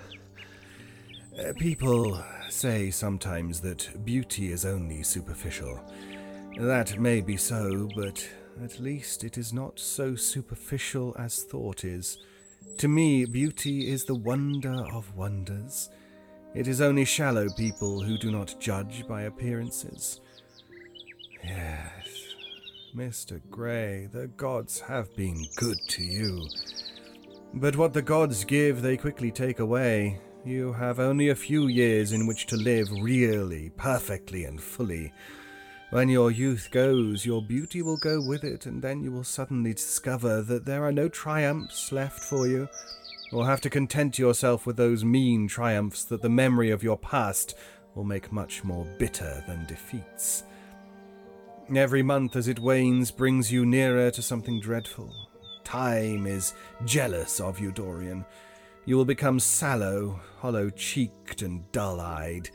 [1.38, 5.81] Uh, People say sometimes that beauty is only superficial.
[6.59, 8.29] That may be so, but
[8.62, 12.19] at least it is not so superficial as thought is.
[12.79, 15.88] To me, beauty is the wonder of wonders.
[16.55, 20.21] It is only shallow people who do not judge by appearances.
[21.43, 22.09] Yes,
[22.95, 23.40] Mr.
[23.51, 26.45] Gray, the gods have been good to you.
[27.55, 30.21] But what the gods give, they quickly take away.
[30.45, 35.13] You have only a few years in which to live really, perfectly, and fully.
[35.91, 39.75] When your youth goes, your beauty will go with it, and then you will suddenly
[39.75, 42.69] discover that there are no triumphs left for you,
[43.33, 47.57] or have to content yourself with those mean triumphs that the memory of your past
[47.97, 50.45] will make much more bitter than defeats.
[51.75, 55.30] Every month as it wanes brings you nearer to something dreadful.
[55.71, 56.55] Time is
[56.85, 58.25] jealous of you, Dorian.
[58.87, 62.51] You will become sallow, hollow cheeked, and dull eyed.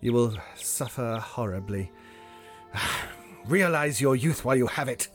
[0.00, 1.92] You will suffer horribly.
[3.46, 5.06] Realize your youth while you have it.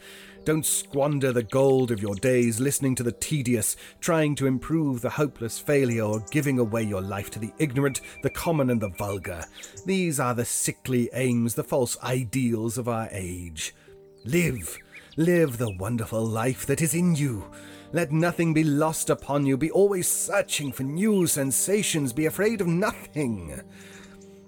[0.45, 5.09] Don't squander the gold of your days listening to the tedious, trying to improve the
[5.09, 9.43] hopeless failure, or giving away your life to the ignorant, the common, and the vulgar.
[9.85, 13.75] These are the sickly aims, the false ideals of our age.
[14.23, 14.79] Live,
[15.15, 17.45] live the wonderful life that is in you.
[17.91, 19.57] Let nothing be lost upon you.
[19.57, 22.11] Be always searching for new sensations.
[22.11, 23.61] Be afraid of nothing.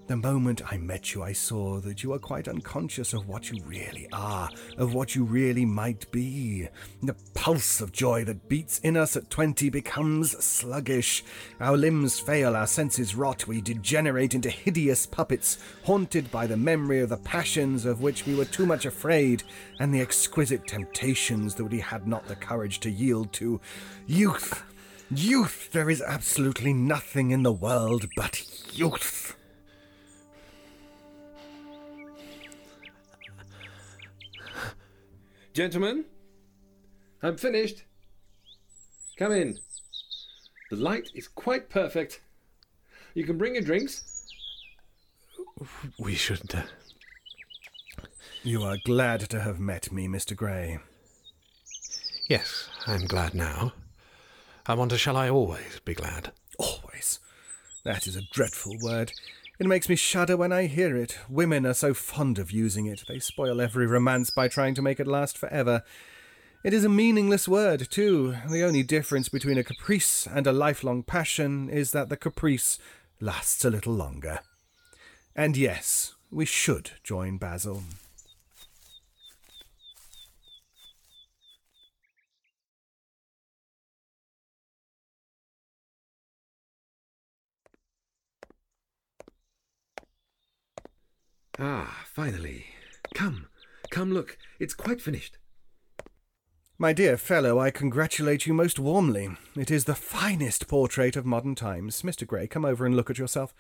[0.08, 3.63] The moment I met you, I saw that you are quite unconscious of what you
[3.65, 6.68] really are, of what you really might be.
[7.02, 11.24] The pulse of joy that beats in us at twenty becomes sluggish.
[11.60, 17.00] Our limbs fail, our senses rot, we degenerate into hideous puppets, haunted by the memory
[17.00, 19.41] of the passions of which we were too much afraid,
[19.80, 23.60] and the exquisite temptations that we had not the courage to yield to.
[24.06, 24.62] Youth!
[25.10, 25.72] Youth!
[25.72, 29.35] There is absolutely nothing in the world but youth!
[35.56, 36.03] Gentlemen,
[37.24, 37.84] I'm finished.
[39.18, 39.58] Come in.
[40.70, 42.20] The light is quite perfect.
[43.14, 44.03] You can bring your drinks.
[45.97, 46.53] We should.
[46.53, 46.64] Uh,
[48.43, 50.36] You are glad to have met me, Mr.
[50.36, 50.80] Gray.
[52.28, 53.72] yes, I'm glad now.
[54.66, 56.34] I wonder, shall I always be glad?
[56.60, 57.20] Always.
[57.86, 59.14] That is a dreadful word.
[59.58, 61.18] It makes me shudder when I hear it.
[61.30, 63.03] Women are so fond of using it.
[63.08, 65.84] They spoil every romance by trying to make it last forever.
[66.64, 68.36] It is a meaningless word, too.
[68.49, 72.80] The only difference between a caprice and a lifelong passion is that the caprice
[73.22, 74.39] lasts a little longer.
[75.36, 77.84] And yes, we should join Basil.
[91.58, 92.66] Ah, finally.
[93.14, 93.47] Come,
[93.89, 95.38] come look, it's quite finished.
[96.78, 99.30] My dear fellow, I congratulate you most warmly.
[99.56, 102.01] It is the finest portrait of modern times.
[102.01, 102.28] Mr.
[102.28, 103.56] Gray, come over and look at yourself.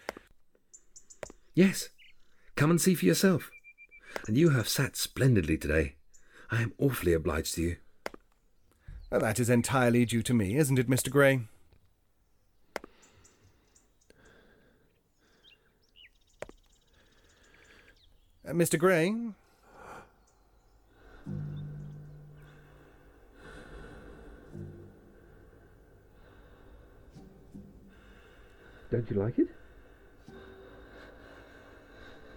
[1.53, 1.89] Yes,
[2.57, 3.49] come and see for yourself.
[4.27, 5.95] And you have sat splendidly today.
[6.51, 7.75] I am awfully obliged to you.
[9.09, 11.09] That is entirely due to me, isn't it, Mr.
[11.09, 11.41] Gray?
[18.47, 18.77] Uh, Mr.
[18.77, 19.15] Gray?
[28.91, 29.47] Don't you like it?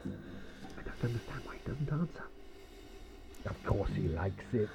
[0.04, 2.24] I don't understand why he doesn't answer.
[3.46, 4.68] Of course he likes it.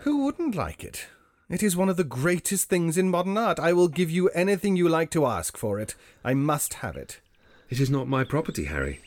[0.00, 1.06] Who wouldn't like it?
[1.50, 3.60] It is one of the greatest things in modern art.
[3.60, 5.94] I will give you anything you like to ask for it.
[6.24, 7.20] I must have it.
[7.68, 9.00] It is not my property, Harry.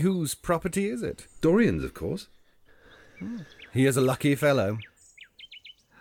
[0.00, 1.26] Whose property is it?
[1.40, 2.28] Dorian's, of course.
[3.72, 4.78] He is a lucky fellow.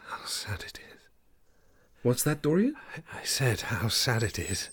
[0.08, 1.00] How sad it is.
[2.02, 2.76] What's that, Dorian?
[3.14, 4.70] I said how sad it is.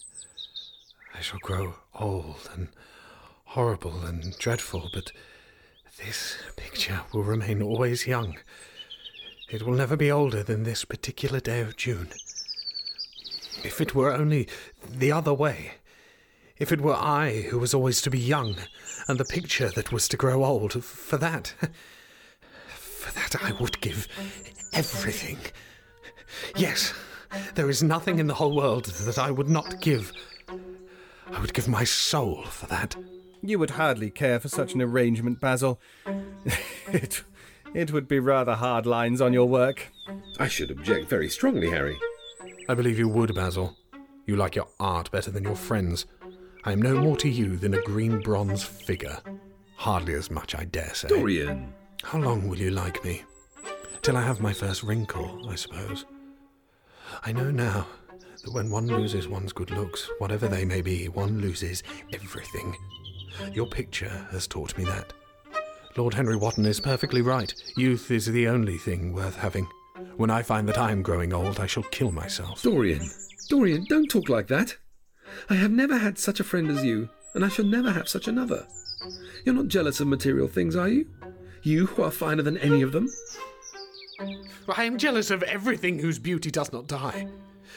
[1.14, 2.68] I shall grow old and
[3.44, 5.12] horrible and dreadful, but
[6.04, 8.38] this picture will remain always young.
[9.50, 12.10] It will never be older than this particular day of June.
[13.64, 14.46] If it were only
[14.88, 15.72] the other way,
[16.58, 18.56] if it were I who was always to be young,
[19.06, 21.54] and the picture that was to grow old, for that,
[22.68, 24.08] for that I would give
[24.72, 25.38] everything.
[26.56, 26.92] Yes,
[27.54, 30.12] there is nothing in the whole world that I would not give.
[31.30, 32.96] I would give my soul for that.
[33.42, 35.80] You would hardly care for such an arrangement, Basil.
[36.92, 37.22] it,
[37.74, 39.88] it would be rather hard lines on your work.
[40.38, 41.98] I should object very strongly, Harry.
[42.68, 43.76] I believe you would, Basil.
[44.26, 46.06] You like your art better than your friends.
[46.64, 49.18] I am no more to you than a green bronze figure.
[49.76, 51.08] Hardly as much, I dare say.
[51.08, 51.72] Dorian!
[52.02, 53.22] How long will you like me?
[54.02, 56.04] Till I have my first wrinkle, I suppose.
[57.24, 57.86] I know now
[58.44, 61.82] that when one loses one's good looks, whatever they may be, one loses
[62.12, 62.76] everything.
[63.52, 65.12] Your picture has taught me that.
[65.96, 67.52] Lord Henry Wotton is perfectly right.
[67.76, 69.66] Youth is the only thing worth having.
[70.16, 72.62] When I find that I am growing old, I shall kill myself.
[72.62, 73.08] Dorian!
[73.48, 74.76] Dorian, don't talk like that.
[75.50, 78.28] I have never had such a friend as you, and I shall never have such
[78.28, 78.66] another.
[79.44, 81.06] You're not jealous of material things, are you?
[81.62, 83.08] You who are finer than any of them?
[84.68, 87.28] I am jealous of everything whose beauty does not die.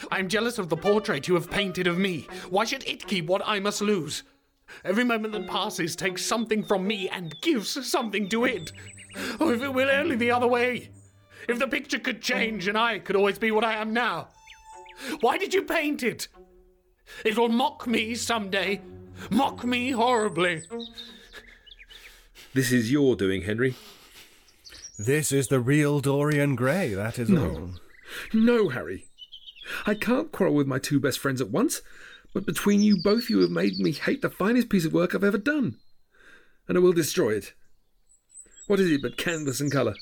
[0.09, 2.27] I am jealous of the portrait you have painted of me.
[2.49, 4.23] Why should it keep what I must lose?
[4.83, 8.71] Every moment that passes takes something from me and gives something to it.
[9.39, 10.89] Oh, if it were only the other way!
[11.47, 14.29] If the picture could change and I could always be what I am now!
[15.19, 16.27] Why did you paint it?
[17.25, 18.81] It will mock me someday.
[19.29, 20.63] Mock me horribly.
[22.53, 23.75] This is your doing, Henry.
[24.97, 27.71] This is the real Dorian Gray, that is all.
[28.33, 29.05] No, Harry.
[29.85, 31.81] I can't quarrel with my two best friends at once,
[32.33, 35.23] but between you both you have made me hate the finest piece of work I've
[35.23, 35.77] ever done.
[36.67, 37.53] And I will destroy it.
[38.67, 39.95] What is it but canvas and colour?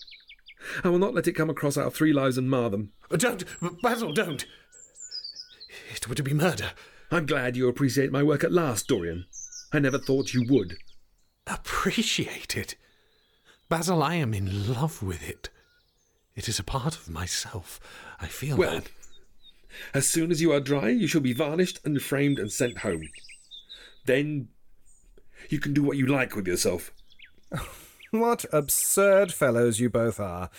[0.84, 2.92] I will not let it come across our three lives and mar them.
[3.10, 3.44] Don't,
[3.82, 4.46] Basil, don't.
[5.96, 6.72] It would be murder.
[7.12, 9.26] I'm glad you appreciate my work at last, Dorian.
[9.74, 10.78] I never thought you would.
[11.48, 12.76] Appreciate it.
[13.68, 15.50] Basil, I am in love with it.
[16.36, 17.80] It is a part of myself.
[18.20, 18.92] I feel Well, that.
[19.94, 23.10] as soon as you are dry, you shall be varnished and framed and sent home.
[24.06, 24.50] Then
[25.50, 26.92] you can do what you like with yourself.
[28.12, 30.50] What absurd fellows you both are.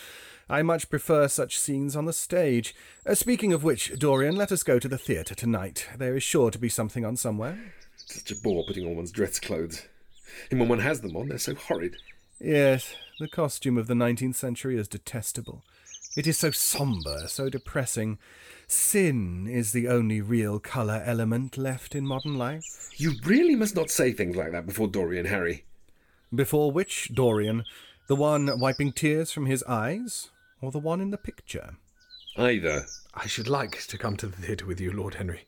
[0.51, 2.75] I much prefer such scenes on the stage.
[3.07, 5.87] Uh, speaking of which, Dorian, let us go to the theatre tonight.
[5.97, 7.73] There is sure to be something on somewhere.
[7.95, 9.87] Such a bore putting on one's dress clothes.
[10.51, 11.95] And when one has them on, they're so horrid.
[12.41, 15.63] Yes, the costume of the 19th century is detestable.
[16.17, 18.19] It is so sombre, so depressing.
[18.67, 22.65] Sin is the only real colour element left in modern life.
[22.97, 25.65] You really must not say things like that before Dorian, Harry.
[26.35, 27.63] Before which, Dorian,
[28.09, 30.31] the one wiping tears from his eyes,
[30.61, 31.77] or the one in the picture?
[32.37, 32.87] Either.
[33.15, 35.47] I should like to come to the theatre with you, Lord Henry.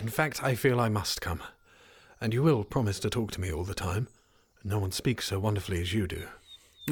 [0.00, 1.42] In fact, I feel I must come.
[2.20, 4.08] And you will promise to talk to me all the time.
[4.64, 6.24] No one speaks so wonderfully as you do.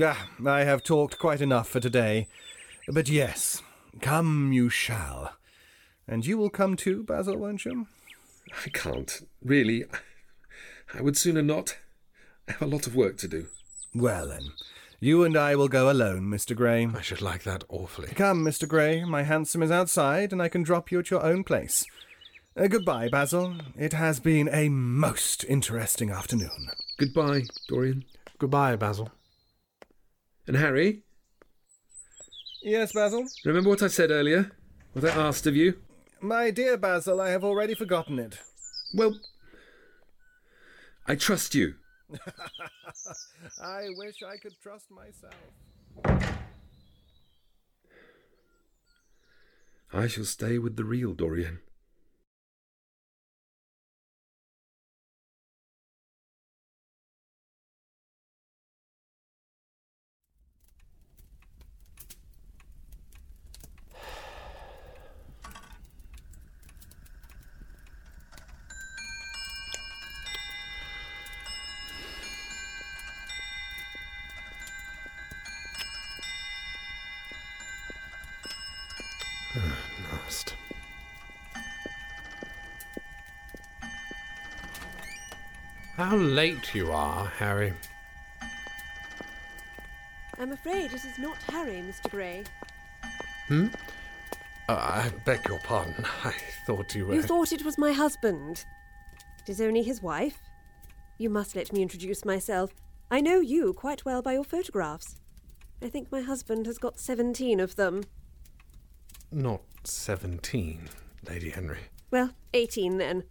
[0.01, 2.29] Ah, I have talked quite enough for today.
[2.89, 3.63] But yes,
[4.01, 5.33] come you shall.
[6.07, 7.87] And you will come too, Basil, won't you?
[8.65, 9.23] I can't.
[9.43, 9.85] Really.
[10.95, 11.79] I would sooner not.
[12.49, 13.47] I have a lot of work to do.
[13.95, 14.51] Well then,
[15.01, 16.57] you and I will go alone, Mr.
[16.57, 16.87] Gray.
[16.87, 18.09] I should like that awfully.
[18.09, 18.67] Come, Mr.
[18.69, 21.85] Gray, my hansom is outside, and I can drop you at your own place.
[22.57, 23.57] Uh, goodbye, Basil.
[23.77, 26.71] It has been a most interesting afternoon.
[26.99, 28.05] Goodbye, Dorian.
[28.39, 29.11] Goodbye, Basil.
[30.47, 31.03] And Harry,
[32.63, 33.25] Yes, Basil?
[33.45, 34.51] remember what I said earlier?
[34.93, 35.75] What I asked of you?
[36.21, 38.39] My dear Basil, I have already forgotten it.
[38.95, 39.21] Well,
[41.07, 41.75] I trust you.
[43.63, 45.35] I wish I could trust myself.
[49.93, 51.61] I shall stay with the real Dorian.
[85.97, 87.73] How late you are, Harry.
[90.39, 92.11] I'm afraid it is not Harry, Mr.
[92.11, 92.45] Gray.
[93.51, 93.69] Uh,
[94.69, 96.05] I beg your pardon.
[96.23, 96.35] I
[96.67, 97.15] thought you were.
[97.15, 98.67] You thought it was my husband.
[99.41, 100.39] It is only his wife.
[101.17, 102.75] You must let me introduce myself.
[103.11, 105.17] I know you quite well by your photographs.
[105.81, 108.05] I think my husband has got seventeen of them.
[109.33, 110.91] Not seventeen,
[111.27, 111.81] Lady Henry.
[112.11, 113.25] Well, eighteen then.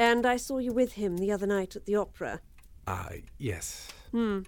[0.00, 2.40] And I saw you with him the other night at the opera.
[2.86, 3.86] Ah, yes.
[4.14, 4.42] I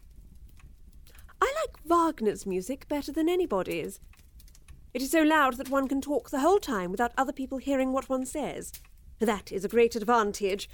[1.42, 4.00] like Wagner's music better than anybody's.
[4.94, 7.92] It is so loud that one can talk the whole time without other people hearing
[7.92, 8.72] what one says.
[9.18, 10.70] That is a great advantage.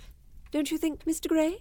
[0.52, 1.26] Don't you think, Mr.
[1.26, 1.58] Gray?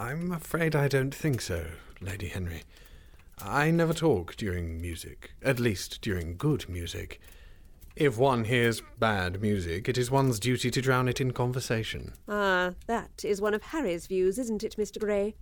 [0.00, 1.66] I'm afraid I don't think so,
[2.00, 2.62] Lady Henry.
[3.38, 7.20] I never talk during music, at least during good music.
[7.94, 12.14] If one hears bad music, it is one's duty to drown it in conversation.
[12.26, 14.98] Ah, that is one of Harry's views, isn't it, Mr.
[14.98, 15.34] Gray?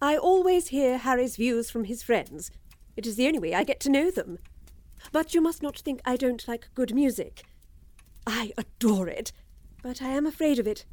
[0.00, 2.52] I always hear Harry's views from his friends.
[2.96, 4.38] It is the only way I get to know them.
[5.10, 7.44] But you must not think I don't like good music.
[8.26, 9.32] I adore it,
[9.82, 10.84] but I am afraid of it.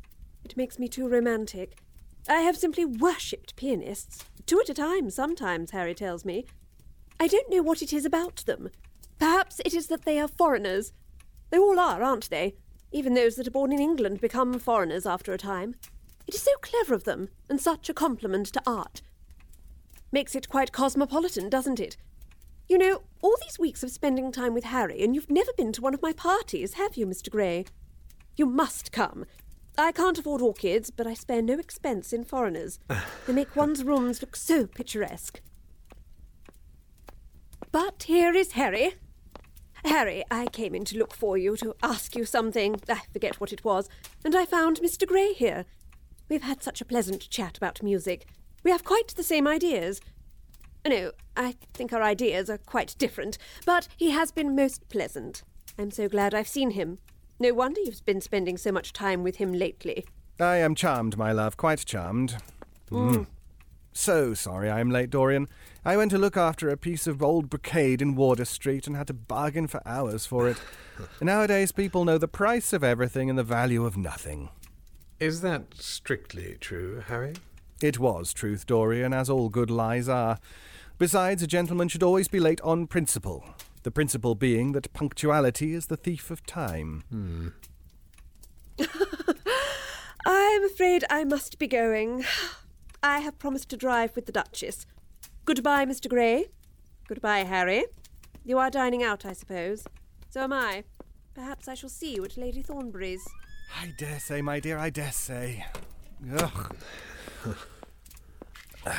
[0.43, 1.77] It makes me too romantic.
[2.27, 6.45] I have simply worshipped pianists, two at a time sometimes, Harry tells me.
[7.19, 8.69] I don't know what it is about them.
[9.23, 10.91] Perhaps it is that they are foreigners.
[11.49, 12.55] They all are, aren't they?
[12.91, 15.75] Even those that are born in England become foreigners after a time.
[16.27, 19.01] It is so clever of them, and such a compliment to art.
[20.11, 21.95] Makes it quite cosmopolitan, doesn't it?
[22.67, 25.81] You know, all these weeks of spending time with Harry, and you've never been to
[25.81, 27.29] one of my parties, have you, Mr.
[27.29, 27.63] Gray?
[28.35, 29.25] You must come.
[29.77, 32.77] I can't afford orchids, but I spare no expense in foreigners.
[33.25, 35.39] they make one's rooms look so picturesque.
[37.71, 38.95] But here is Harry.
[39.85, 42.79] Harry, I came in to look for you, to ask you something.
[42.89, 43.89] I forget what it was.
[44.23, 45.07] And I found Mr.
[45.07, 45.65] Gray here.
[46.29, 48.25] We've had such a pleasant chat about music.
[48.63, 49.99] We have quite the same ideas.
[50.87, 55.43] No, I think our ideas are quite different, but he has been most pleasant.
[55.77, 56.99] I'm so glad I've seen him.
[57.39, 60.05] No wonder you've been spending so much time with him lately.
[60.39, 62.37] I am charmed, my love, quite charmed.
[62.89, 63.27] Mm.
[63.91, 65.47] So sorry I'm late, Dorian.
[65.85, 69.07] I went to look after a piece of old brocade in Wardour Street and had
[69.07, 70.57] to bargain for hours for it.
[71.21, 74.49] Nowadays, people know the price of everything and the value of nothing.
[75.19, 77.33] Is that strictly true, Harry?
[77.81, 80.39] It was truth, Dorian, as all good lies are.
[80.97, 83.43] Besides, a gentleman should always be late on principle.
[83.83, 87.03] The principle being that punctuality is the thief of time.
[87.09, 87.47] Hmm.
[90.25, 92.23] I'm afraid I must be going.
[93.01, 94.85] I have promised to drive with the Duchess.
[95.45, 96.09] Goodbye, Mr.
[96.09, 96.47] Gray.
[97.07, 97.85] Goodbye, Harry.
[98.45, 99.85] You are dining out, I suppose.
[100.29, 100.83] So am I.
[101.33, 103.27] Perhaps I shall see you at Lady Thornbury's.
[103.81, 105.65] I dare say, my dear, I dare say.
[106.37, 106.75] Ugh.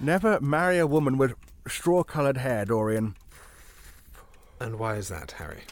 [0.00, 1.34] Never marry a woman with
[1.68, 3.16] straw coloured hair, Dorian,
[4.58, 5.62] And why is that, Harry?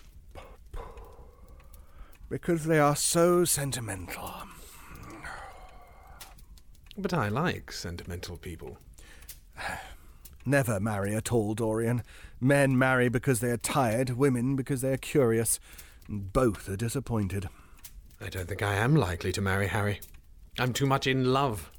[2.30, 4.30] because they are so sentimental.
[7.00, 8.78] But I like sentimental people.
[10.44, 12.02] Never marry at all, Dorian.
[12.40, 15.60] Men marry because they are tired, women because they are curious.
[16.08, 17.48] and Both are disappointed.
[18.20, 20.00] I don't think I am likely to marry Harry.
[20.58, 21.70] I'm too much in love.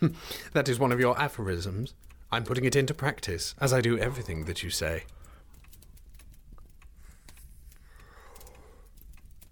[0.52, 1.94] that is one of your aphorisms.
[2.30, 5.04] I'm putting it into practice, as I do everything that you say.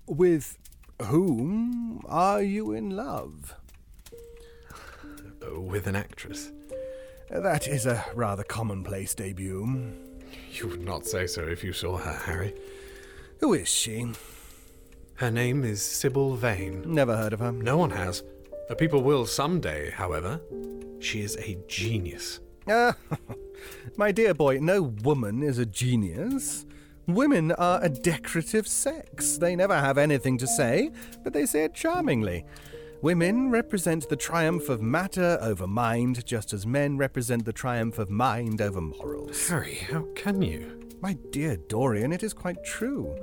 [0.07, 0.57] With
[1.03, 3.57] whom are you in love?
[5.59, 6.53] With an actress.
[7.31, 9.93] That is a rather commonplace debut.
[10.53, 12.55] You would not say so if you saw her, Harry.
[13.41, 14.07] Who is she?
[15.15, 16.83] Her name is Sybil Vane.
[16.87, 17.53] Never heard of her.
[17.53, 18.23] No one has.
[18.71, 20.41] Uh, People will someday, however.
[21.01, 22.41] She is a genius.
[22.69, 22.97] Ah,
[23.97, 26.67] my dear boy, no woman is a genius.
[27.07, 29.39] Women are a decorative sex.
[29.39, 30.91] They never have anything to say,
[31.23, 32.45] but they say it charmingly.
[33.03, 38.09] Women represent the triumph of matter over mind, just as men represent the triumph of
[38.09, 39.49] mind over morals.
[39.49, 40.81] Harry, how can you?
[41.03, 43.15] My dear Dorian, it is quite true.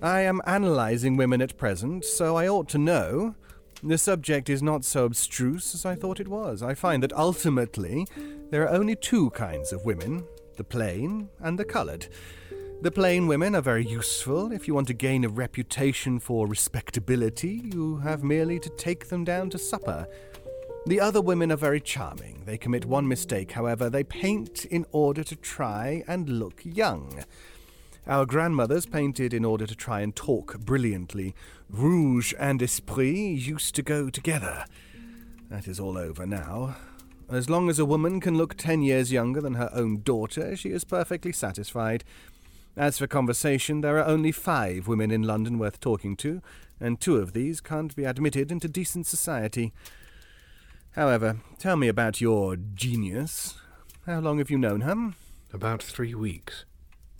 [0.00, 3.34] I am analysing women at present, so I ought to know.
[3.82, 6.62] The subject is not so abstruse as I thought it was.
[6.62, 8.06] I find that ultimately
[8.50, 10.24] there are only two kinds of women
[10.56, 12.06] the plain and the coloured.
[12.82, 14.52] The plain women are very useful.
[14.52, 19.22] If you want to gain a reputation for respectability, you have merely to take them
[19.22, 20.06] down to supper.
[20.86, 22.42] The other women are very charming.
[22.46, 23.90] They commit one mistake, however.
[23.90, 27.22] They paint in order to try and look young.
[28.06, 31.34] Our grandmothers painted in order to try and talk brilliantly.
[31.68, 34.64] Rouge and esprit used to go together.
[35.50, 36.76] That is all over now.
[37.28, 40.70] As long as a woman can look ten years younger than her own daughter, she
[40.70, 42.04] is perfectly satisfied.
[42.76, 46.40] As for conversation, there are only five women in London worth talking to,
[46.80, 49.72] and two of these can't be admitted into decent society.
[50.92, 53.54] However, tell me about your genius.
[54.06, 55.14] How long have you known her?
[55.52, 56.64] About three weeks.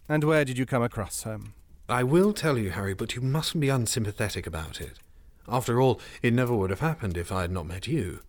[0.08, 1.38] And where did you come across her?
[1.88, 4.98] I will tell you, Harry, but you mustn't be unsympathetic about it.
[5.48, 8.20] After all, it never would have happened if I had not met you.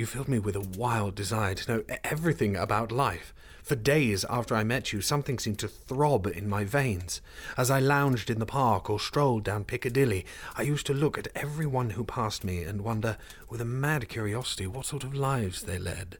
[0.00, 3.34] You filled me with a wild desire to know everything about life.
[3.62, 7.20] For days after I met you, something seemed to throb in my veins.
[7.58, 10.24] As I lounged in the park or strolled down Piccadilly,
[10.56, 13.18] I used to look at everyone who passed me and wonder,
[13.50, 16.16] with a mad curiosity, what sort of lives they led.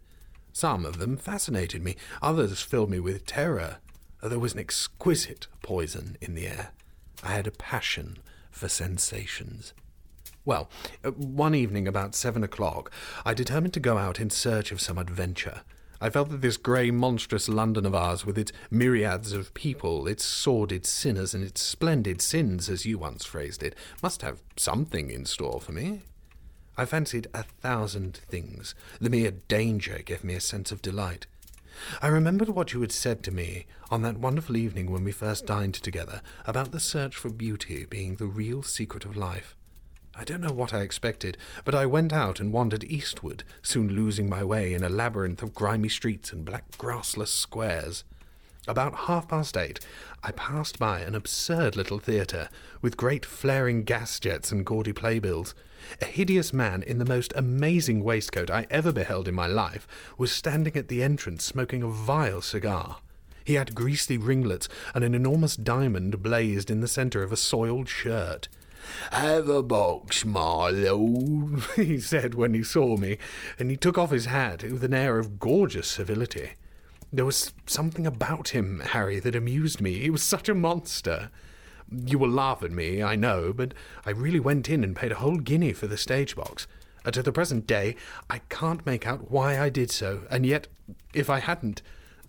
[0.53, 3.79] Some of them fascinated me, others filled me with terror.
[4.23, 6.73] There was an exquisite poison in the air.
[7.23, 8.19] I had a passion
[8.51, 9.73] for sensations.
[10.51, 10.69] Well,
[11.05, 12.91] uh, one evening about seven o'clock,
[13.25, 15.61] I determined to go out in search of some adventure.
[16.01, 20.25] I felt that this grey, monstrous London of ours, with its myriads of people, its
[20.25, 25.25] sordid sinners, and its splendid sins, as you once phrased it, must have something in
[25.25, 26.01] store for me.
[26.77, 28.75] I fancied a thousand things.
[29.01, 31.29] The mere danger gave me a sense of delight.
[32.03, 35.47] I remembered what you had said to me on that wonderful evening when we first
[35.47, 39.55] dined together about the search for beauty being the real secret of life.
[40.21, 44.29] I don't know what I expected, but I went out and wandered eastward, soon losing
[44.29, 48.05] my way in a labyrinth of grimy streets and black grassless squares.
[48.69, 49.81] About half past eight,
[50.23, 52.51] I passed by an absurd little theatre
[52.83, 55.55] with great flaring gas jets and gaudy playbills.
[56.03, 60.31] A hideous man in the most amazing waistcoat I ever beheld in my life was
[60.31, 62.99] standing at the entrance smoking a vile cigar.
[63.43, 67.89] He had greasy ringlets, and an enormous diamond blazed in the centre of a soiled
[67.89, 68.49] shirt.
[69.13, 73.19] Have a box, my lord, he said when he saw me,
[73.59, 76.53] and he took off his hat with an air of gorgeous civility.
[77.13, 79.99] There was something about him, Harry, that amused me.
[79.99, 81.31] He was such a monster.
[81.91, 83.75] You will laugh at me, I know, but
[84.07, 86.69] I really went in and paid a whole guinea for the stage box.
[87.05, 87.97] And to the present day,
[88.29, 90.69] I can't make out why I did so, and yet,
[91.13, 91.83] if I hadn't,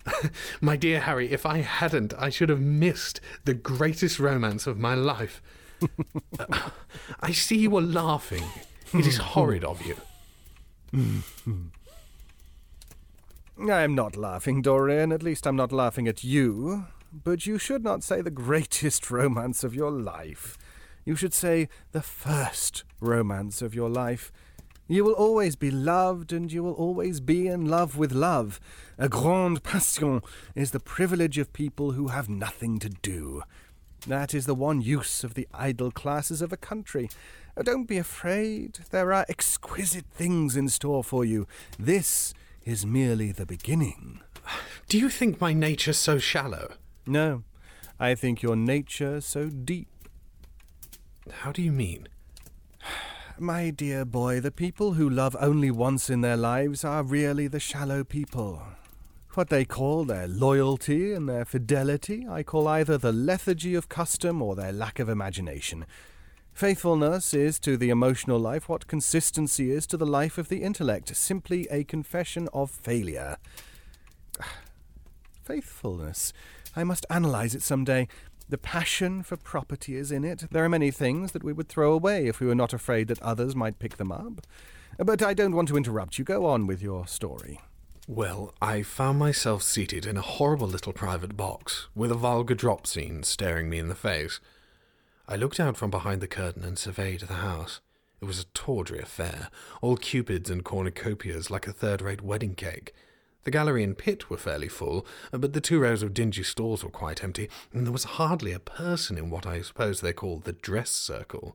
[0.60, 4.94] my dear Harry, if I hadn't, I should have missed the greatest romance of my
[4.94, 5.42] life.
[7.20, 8.44] I see you are laughing.
[8.94, 9.96] It is horrid of you.
[13.70, 15.12] I am not laughing, Dorian.
[15.12, 16.86] At least I'm not laughing at you.
[17.12, 20.56] But you should not say the greatest romance of your life.
[21.04, 24.32] You should say the first romance of your life.
[24.88, 28.60] You will always be loved, and you will always be in love with love.
[28.98, 30.22] A grande passion
[30.54, 33.42] is the privilege of people who have nothing to do.
[34.06, 37.08] That is the one use of the idle classes of a country.
[37.56, 38.80] Oh, Don't be afraid.
[38.90, 41.46] There are exquisite things in store for you.
[41.78, 42.34] This
[42.64, 44.20] is merely the beginning.
[44.88, 46.74] Do you think my nature so shallow?
[47.06, 47.44] No,
[48.00, 49.88] I think your nature so deep.
[51.30, 52.08] How do you mean?
[53.38, 57.60] My dear boy, the people who love only once in their lives are really the
[57.60, 58.62] shallow people.
[59.34, 64.42] What they call their loyalty and their fidelity, I call either the lethargy of custom
[64.42, 65.86] or their lack of imagination.
[66.52, 71.16] Faithfulness is to the emotional life what consistency is to the life of the intellect,
[71.16, 73.38] simply a confession of failure.
[75.44, 76.34] Faithfulness.
[76.76, 78.08] I must analyze it some day.
[78.50, 80.44] The passion for property is in it.
[80.50, 83.22] There are many things that we would throw away if we were not afraid that
[83.22, 84.46] others might pick them up.
[84.98, 86.24] But I don't want to interrupt you.
[86.26, 87.60] Go on with your story.
[88.08, 92.84] Well, I found myself seated in a horrible little private box, with a vulgar drop
[92.84, 94.40] scene staring me in the face.
[95.28, 97.80] I looked out from behind the curtain and surveyed the house.
[98.20, 99.50] It was a tawdry affair,
[99.80, 102.92] all cupids and cornucopias like a third rate wedding cake.
[103.44, 106.90] The gallery and pit were fairly full, but the two rows of dingy stalls were
[106.90, 110.52] quite empty, and there was hardly a person in what I suppose they call the
[110.52, 111.54] dress circle.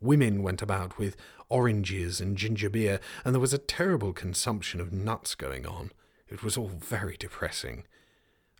[0.00, 1.16] Women went about with
[1.48, 5.92] oranges and ginger beer, and there was a terrible consumption of nuts going on.
[6.28, 7.84] It was all very depressing.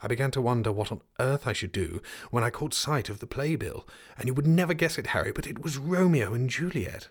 [0.01, 3.19] I began to wonder what on earth I should do when I caught sight of
[3.19, 3.87] the playbill,
[4.17, 7.09] and you would never guess it, Harry, but it was Romeo and Juliet.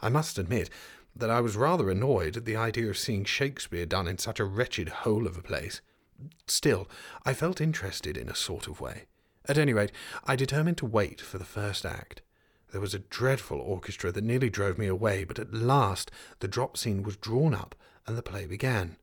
[0.00, 0.70] I must admit
[1.14, 4.44] that I was rather annoyed at the idea of seeing Shakespeare done in such a
[4.44, 5.80] wretched hole of a place.
[6.46, 6.88] Still,
[7.24, 9.06] I felt interested in a sort of way.
[9.48, 9.92] At any rate,
[10.24, 12.22] I determined to wait for the first act.
[12.72, 16.76] There was a dreadful orchestra that nearly drove me away, but at last the drop
[16.76, 17.74] scene was drawn up
[18.06, 18.96] and the play began.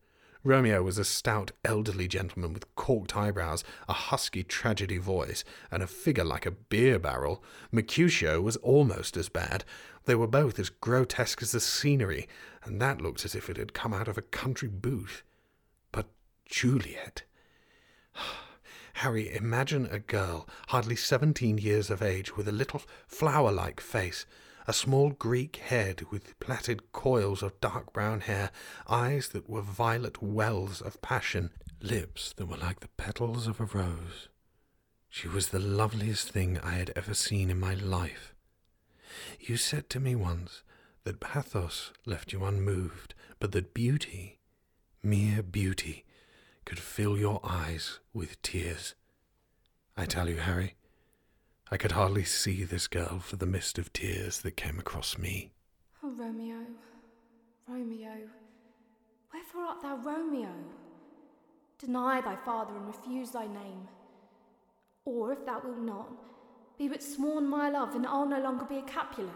[0.44, 5.88] Romeo was a stout, elderly gentleman with corked eyebrows, a husky tragedy voice, and a
[5.88, 7.44] figure like a beer barrel.
[7.72, 9.66] Mercutio was almost as bad.
[10.06, 12.30] They were both as grotesque as the scenery,
[12.64, 15.24] and that looked as if it had come out of a country booth.
[15.92, 16.08] But
[16.46, 17.24] Juliet.
[19.02, 24.26] Harry, imagine a girl, hardly seventeen years of age, with a little flower like face,
[24.66, 28.50] a small Greek head with plaited coils of dark brown hair,
[28.88, 33.66] eyes that were violet wells of passion, lips that were like the petals of a
[33.66, 34.30] rose.
[35.10, 38.34] She was the loveliest thing I had ever seen in my life.
[39.40, 40.64] You said to me once
[41.04, 44.40] that pathos left you unmoved, but that beauty,
[45.04, 46.04] mere beauty,
[46.68, 48.94] could fill your eyes with tears.
[49.96, 50.76] I tell you, Harry,
[51.72, 55.54] I could hardly see this girl for the mist of tears that came across me.
[56.04, 56.58] Oh, Romeo,
[57.70, 58.18] Romeo,
[59.34, 60.52] wherefore art thou Romeo?
[61.80, 63.88] Deny thy father and refuse thy name.
[65.06, 66.10] Or, if thou wilt not,
[66.78, 69.32] be but sworn my love, and I'll no longer be a Capulet.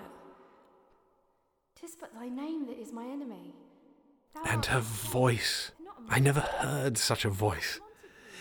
[1.80, 3.56] Tis but thy name that is my enemy.
[4.34, 5.72] Thou And her voice.
[6.10, 7.80] I never heard such a voice.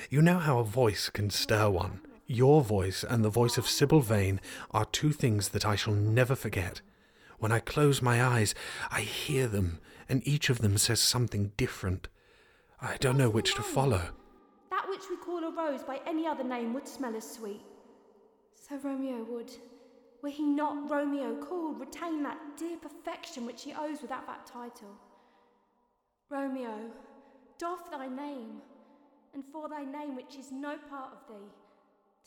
[0.09, 2.01] You know how a voice can stir one.
[2.26, 6.34] Your voice and the voice of Sybil Vane are two things that I shall never
[6.34, 6.80] forget.
[7.38, 8.55] When I close my eyes,
[8.91, 12.09] I hear them, and each of them says something different.
[12.80, 14.11] I don't know which to follow.
[14.70, 17.62] That which we call a rose by any other name would smell as sweet.
[18.55, 19.51] So Romeo would,
[20.22, 24.97] were he not Romeo called, retain that dear perfection which he owes without that title.
[26.31, 26.78] Romeo,
[27.59, 28.62] doff thy name,
[29.35, 31.51] and for thy name which is no part of thee,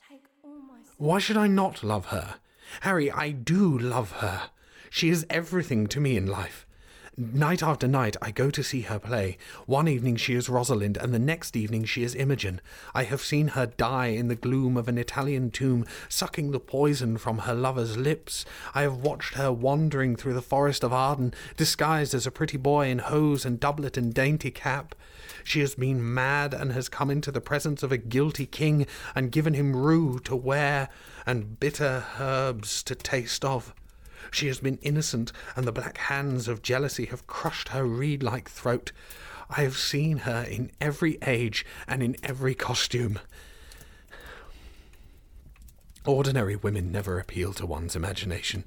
[0.09, 0.91] take all my sin.
[0.97, 2.35] Why should I not love her?
[2.81, 4.49] Harry, I do love her.
[4.89, 6.67] She is everything to me in life.
[7.15, 9.37] Night after night, I go to see her play.
[9.67, 12.59] One evening she is Rosalind, and the next evening she is Imogen.
[12.95, 17.19] I have seen her die in the gloom of an Italian tomb, sucking the poison
[17.19, 18.45] from her lover's lips.
[18.73, 22.87] I have watched her wandering through the forest of Arden, disguised as a pretty boy
[22.87, 24.95] in hose and doublet and dainty cap.
[25.43, 29.31] She has been mad and has come into the presence of a guilty king and
[29.31, 30.89] given him rue to wear
[31.27, 33.71] and bitter herbs to taste of.
[34.31, 38.49] She has been innocent, and the black hands of jealousy have crushed her reed like
[38.49, 38.91] throat.
[39.49, 43.19] I have seen her in every age and in every costume.
[46.05, 48.65] Ordinary women never appeal to one's imagination.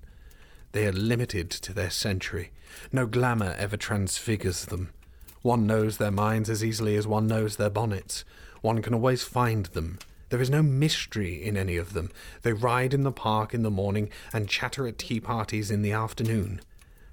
[0.72, 2.50] They are limited to their century.
[2.92, 4.90] No glamour ever transfigures them.
[5.42, 8.24] One knows their minds as easily as one knows their bonnets.
[8.62, 9.98] One can always find them.
[10.28, 12.10] There is no mystery in any of them.
[12.42, 15.92] They ride in the park in the morning and chatter at tea parties in the
[15.92, 16.60] afternoon.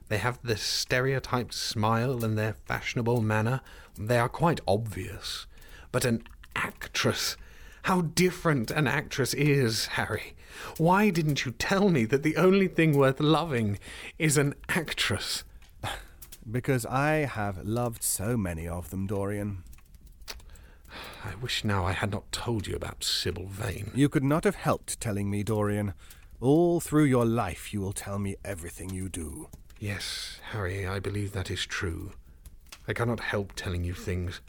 [0.09, 3.61] They have the stereotyped smile and their fashionable manner.
[3.97, 5.45] They are quite obvious.
[5.91, 6.23] But an
[6.55, 7.37] actress.
[7.83, 10.35] How different an actress is, Harry.
[10.77, 13.79] Why didn't you tell me that the only thing worth loving
[14.17, 15.43] is an actress?
[16.49, 19.63] Because I have loved so many of them, Dorian.
[21.23, 23.91] I wish now I had not told you about Sybil Vane.
[23.93, 25.93] You could not have helped telling me, Dorian.
[26.39, 29.47] All through your life, you will tell me everything you do.
[29.79, 32.11] Yes, Harry, I believe that is true.
[32.87, 34.41] I cannot help telling you things.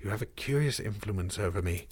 [0.00, 1.88] You have a curious influence over me.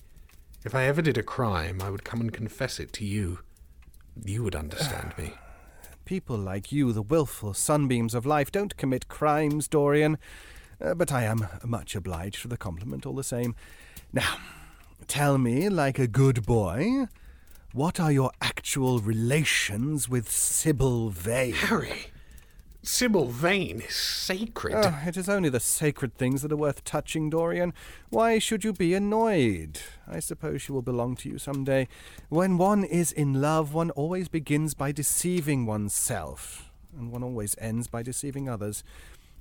[0.65, 3.41] If I ever did a crime, I would come and confess it to you.
[4.25, 5.35] You would understand me.
[6.05, 10.19] People like you, the wilful sunbeams of life, don't commit crimes, Dorian.
[10.81, 13.55] Uh, but I am much obliged for the compliment all the same.
[14.13, 14.37] Now,
[15.07, 17.07] tell me, like a good boy,
[17.73, 21.55] what are your actual relations with Sybil Vane?
[21.55, 22.07] Harry,
[22.83, 24.75] Sybil Vane is sacred.
[24.77, 27.75] Oh, it is only the sacred things that are worth touching, Dorian.
[28.11, 29.81] Why should you be annoyed?
[30.07, 31.89] I suppose she will belong to you some day.
[32.29, 37.89] When one is in love, one always begins by deceiving oneself, and one always ends
[37.89, 38.85] by deceiving others.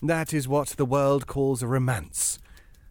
[0.07, 2.37] That is what the world calls a romance.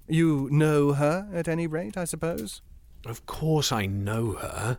[0.08, 2.60] You know her, at any rate, I suppose?
[3.06, 4.78] Of course I know her.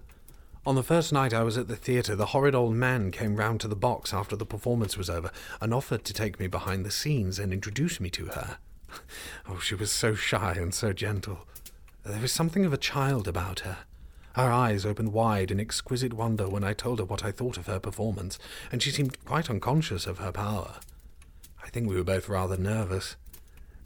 [0.66, 3.62] On the first night I was at the theatre, the horrid old man came round
[3.62, 5.32] to the box after the performance was over
[5.62, 8.58] and offered to take me behind the scenes and introduce me to her.
[9.48, 11.48] Oh, she was so shy and so gentle.
[12.04, 13.78] There was something of a child about her.
[14.34, 17.68] Her eyes opened wide in exquisite wonder when I told her what I thought of
[17.68, 18.38] her performance,
[18.74, 20.80] and she seemed quite unconscious of her power.
[21.66, 23.16] I think we were both rather nervous.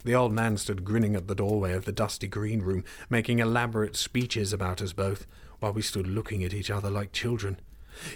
[0.04, 3.96] The old man stood grinning at the doorway of the dusty green room, making elaborate
[3.96, 5.26] speeches about us both,
[5.60, 7.58] while we stood looking at each other like children.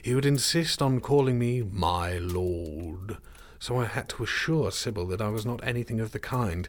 [0.02, 3.16] He would insist on calling me my lord,
[3.58, 6.68] so I had to assure Sybil that I was not anything of the kind.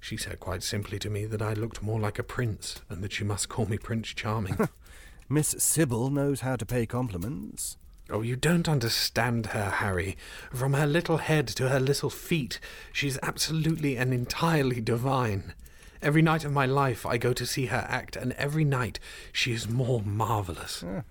[0.00, 3.12] She said quite simply to me that I looked more like a prince, and that
[3.12, 4.66] she must call me Prince Charming.
[5.28, 7.76] Miss Sybil knows how to pay compliments.
[8.10, 10.16] Oh, you don't understand her, Harry.
[10.52, 12.58] From her little head to her little feet,
[12.92, 15.54] she's absolutely and entirely divine.
[16.02, 18.98] Every night of my life I go to see her act, and every night
[19.32, 20.82] she is more marvellous.
[20.86, 21.02] Ah,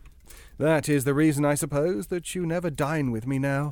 [0.57, 3.69] that is the reason, I suppose, that you never dine with me now.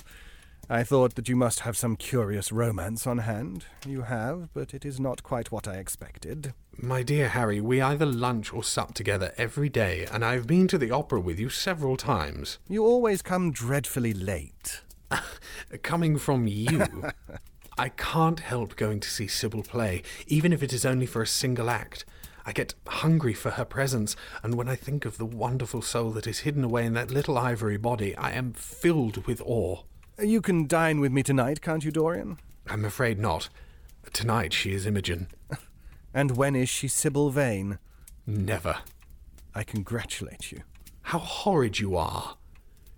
[0.69, 3.65] I thought that you must have some curious romance on hand.
[3.85, 6.53] You have, but it is not quite what I expected.
[6.79, 10.67] My dear Harry, we either lunch or sup together every day, and I have been
[10.67, 12.59] to the opera with you several times.
[12.69, 14.81] You always come dreadfully late.
[15.81, 16.85] Coming from you,
[17.79, 21.27] I can't help going to see Sybil play, even if it is only for a
[21.27, 22.05] single act.
[22.45, 26.27] I get hungry for her presence, and when I think of the wonderful soul that
[26.27, 29.81] is hidden away in that little ivory body, I am filled with awe.
[30.21, 32.37] You can dine with me tonight, can't you, Dorian?
[32.67, 33.49] I'm afraid not.
[34.13, 35.27] Tonight she is Imogen.
[36.17, 37.77] And when is she Sybil Vane?
[38.25, 38.77] Never.
[39.53, 40.63] I congratulate you.
[41.03, 42.37] How horrid you are.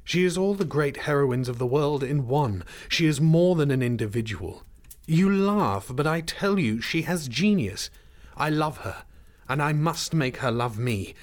[0.05, 2.63] She is all the great heroines of the world in one.
[2.88, 4.63] She is more than an individual.
[5.05, 7.89] You laugh, but I tell you, she has genius.
[8.38, 9.03] I love her,
[9.49, 11.13] and I must make her love me.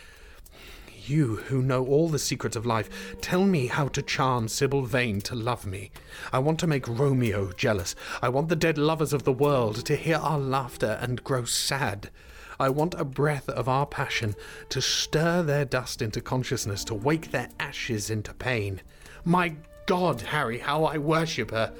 [1.09, 5.21] You, who know all the secrets of life, tell me how to charm Sybil Vane
[5.23, 5.91] to love me.
[6.33, 7.95] I want to make Romeo jealous.
[8.21, 12.11] I want the dead lovers of the world to hear our laughter and grow sad.
[12.59, 14.35] I want a breath of our passion
[14.71, 18.81] to stir their dust into consciousness, to wake their ashes into pain.
[19.25, 19.55] My
[19.87, 21.73] God, Harry, how I worship her!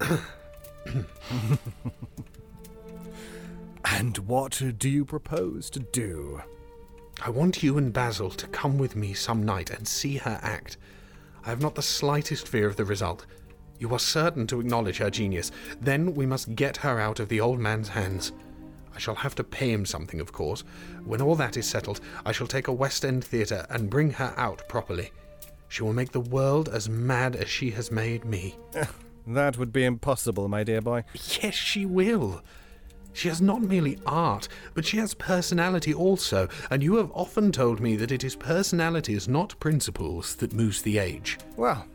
[3.84, 6.42] And what do you propose to do?
[7.26, 10.76] I want you and Basil to come with me some night and see her act.
[11.42, 13.24] I have not the slightest fear of the result.
[13.78, 15.50] You are certain to acknowledge her genius.
[15.80, 18.32] Then we must get her out of the old man's hands.
[18.94, 20.64] I shall have to pay him something, of course.
[21.06, 24.34] When all that is settled, I shall take a West End theatre and bring her
[24.36, 25.10] out properly.
[25.68, 28.54] She will make the world as mad as she has made me.
[29.26, 31.04] That would be impossible, my dear boy.
[31.14, 32.42] Yes, she will.
[33.14, 37.80] She has not merely art, but she has personality also, and you have often told
[37.80, 41.38] me that it is personalities, not principles, that moves the age.
[41.56, 41.86] Well,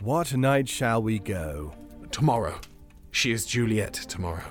[0.00, 1.74] what night shall we go?
[2.12, 2.60] Tomorrow.
[3.10, 4.44] She is Juliet tomorrow.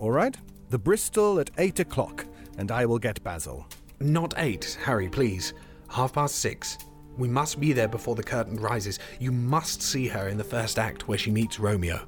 [0.00, 0.36] All right,
[0.70, 2.26] the Bristol at eight o'clock,
[2.58, 3.66] and I will get Basil.
[4.00, 5.54] Not eight, Harry, please.
[5.88, 6.78] Half past six.
[7.16, 8.98] We must be there before the curtain rises.
[9.18, 12.06] You must see her in the first act where she meets Romeo.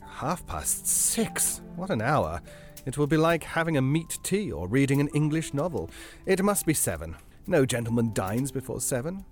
[0.00, 1.62] Half past six?
[1.76, 2.42] What an hour.
[2.90, 5.90] It will be like having a meat tea or reading an English novel.
[6.26, 7.14] It must be seven.
[7.46, 9.24] No gentleman dines before seven.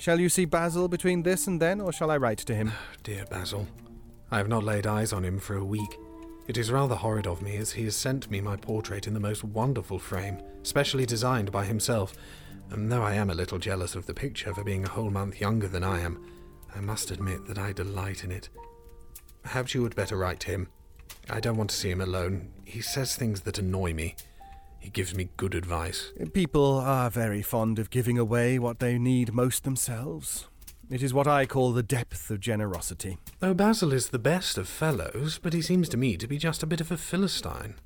[0.00, 2.72] Shall you see Basil between this and then, or shall I write to him?
[3.04, 3.68] Dear Basil,
[4.32, 5.96] I have not laid eyes on him for a week.
[6.48, 9.20] It is rather horrid of me, as he has sent me my portrait in the
[9.20, 12.14] most wonderful frame, specially designed by himself.
[12.70, 15.40] And though I am a little jealous of the picture for being a whole month
[15.40, 16.20] younger than I am,
[16.74, 18.48] I must admit that I delight in it.
[19.44, 20.68] Perhaps you would better write to him.
[21.30, 22.48] I don't want to see him alone.
[22.68, 24.14] He says things that annoy me.
[24.78, 26.12] He gives me good advice.
[26.34, 30.48] People are very fond of giving away what they need most themselves.
[30.90, 33.16] It is what I call the depth of generosity.
[33.40, 36.62] Oh, Basil is the best of fellows, but he seems to me to be just
[36.62, 37.76] a bit of a Philistine.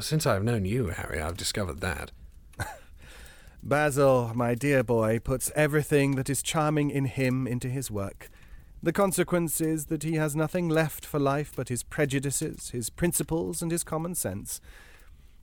[0.00, 2.10] Since I have known you, Harry, I've discovered that.
[3.62, 8.28] Basil, my dear boy, puts everything that is charming in him into his work.
[8.86, 13.60] The consequence is that he has nothing left for life but his prejudices, his principles,
[13.60, 14.60] and his common sense.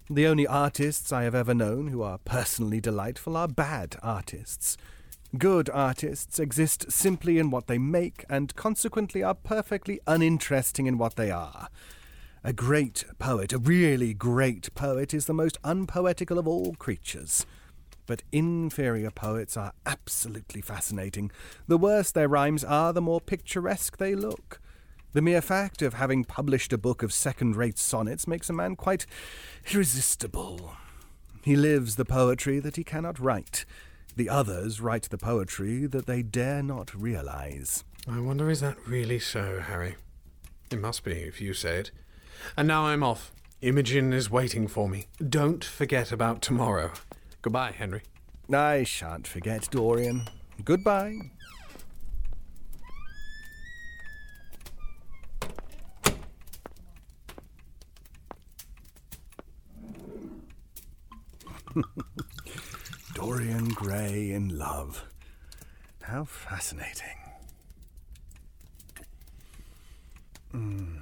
[0.09, 4.77] The only artists I have ever known who are personally delightful are bad artists.
[5.37, 11.17] Good artists exist simply in what they make, and consequently are perfectly uninteresting in what
[11.17, 11.67] they are.
[12.45, 17.45] A great poet, a really great poet, is the most unpoetical of all creatures.
[18.05, 21.31] But inferior poets are absolutely fascinating.
[21.67, 24.59] The worse their rhymes are, the more picturesque they look.
[25.13, 28.75] The mere fact of having published a book of second rate sonnets makes a man
[28.75, 29.05] quite
[29.71, 30.75] irresistible.
[31.43, 33.65] He lives the poetry that he cannot write.
[34.15, 37.83] The others write the poetry that they dare not realize.
[38.07, 39.95] I wonder is that really so, Harry?
[40.71, 41.91] It must be, if you say it.
[42.57, 43.31] And now I'm off.
[43.61, 45.07] Imogen is waiting for me.
[45.29, 46.91] Don't forget about tomorrow.
[47.43, 48.01] Goodbye, Henry.
[48.51, 50.23] I shan't forget, Dorian.
[50.63, 51.19] Goodbye.
[63.13, 65.03] Dorian Gray in love.
[66.01, 67.17] How fascinating.
[70.53, 71.01] Mm.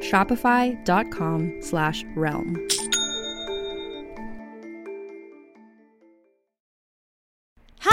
[0.00, 2.66] Shopify.com slash realm.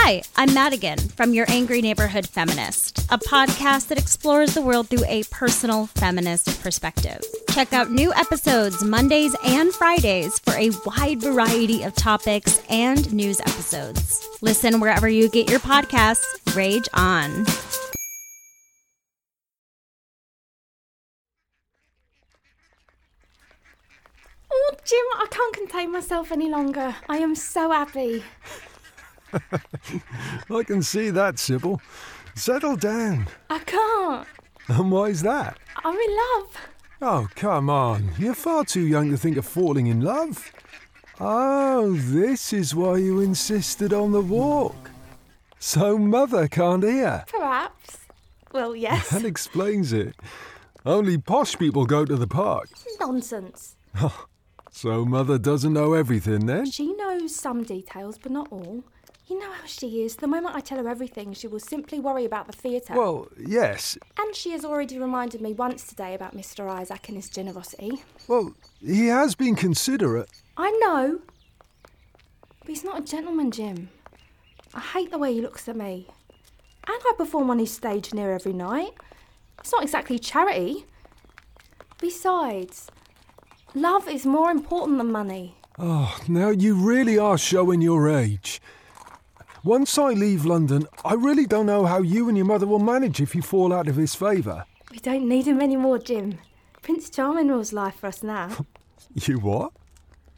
[0.06, 5.06] Hi, I'm Madigan from Your Angry Neighborhood Feminist, a podcast that explores the world through
[5.08, 7.22] a personal feminist perspective.
[7.52, 13.40] Check out new episodes Mondays and Fridays for a wide variety of topics and news
[13.40, 14.28] episodes.
[14.42, 16.54] Listen wherever you get your podcasts.
[16.54, 17.46] Rage on.
[24.56, 26.96] Oh, Jim, I can't contain myself any longer.
[27.10, 28.24] I am so happy.
[29.34, 31.82] I can see that, Sybil.
[32.36, 33.28] Settle down.
[33.50, 34.28] I can't.
[34.68, 35.58] And why's that?
[35.84, 36.58] I'm in love.
[37.02, 38.12] Oh, come on.
[38.20, 40.52] You're far too young to think of falling in love.
[41.20, 44.92] Oh, this is why you insisted on the walk.
[45.60, 47.26] So Mother can't hear.
[47.28, 48.00] Perhaps.
[48.52, 49.10] Well, yes.
[49.10, 50.16] That explains it.
[50.86, 52.70] Only posh people go to the park.
[53.00, 53.76] Nonsense.
[54.76, 56.66] So Mother doesn't know everything then?
[56.70, 58.84] She knows some details, but not all.
[59.28, 60.16] You know how she is.
[60.16, 62.96] The moment I tell her everything, she will simply worry about the theatre.
[62.96, 64.00] Well, yes.
[64.20, 66.68] And she has already reminded me once today about Mr.
[66.68, 68.04] Isaac and his generosity.
[68.28, 70.30] Well, he has been considerate.
[70.58, 71.22] I know.
[72.60, 73.90] But he's not a gentleman, Jim.
[74.74, 76.08] I hate the way he looks at me.
[76.88, 78.92] And I perform on his stage near every night.
[79.60, 80.86] It's not exactly charity.
[82.02, 82.90] Besides,
[83.76, 85.56] love is more important than money.
[85.80, 88.62] Oh, now you really are showing your age.
[89.64, 93.22] Once I leave London, I really don't know how you and your mother will manage
[93.22, 94.66] if you fall out of his favour.
[94.92, 96.38] We don't need him anymore, Jim.
[96.82, 98.50] Prince Charming rules life for us now.
[99.16, 99.74] You what?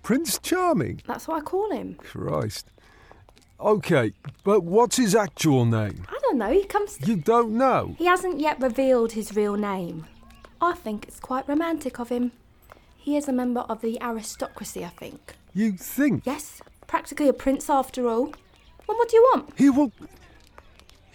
[0.04, 1.02] Prince Charming?
[1.08, 1.96] That's what I call him.
[1.96, 2.68] Christ.
[3.58, 4.12] Okay,
[4.44, 6.06] but what's his actual name?
[6.10, 6.52] I don't know.
[6.52, 6.98] He comes.
[7.08, 7.96] You don't know?
[7.98, 10.08] He hasn't yet revealed his real name.
[10.60, 12.34] I think it's quite romantic of him.
[13.06, 15.36] He is a member of the aristocracy, I think.
[15.54, 16.26] You think?
[16.26, 18.34] Yes, practically a prince after all.
[18.88, 19.54] Well, what do you want?
[19.56, 19.92] He will.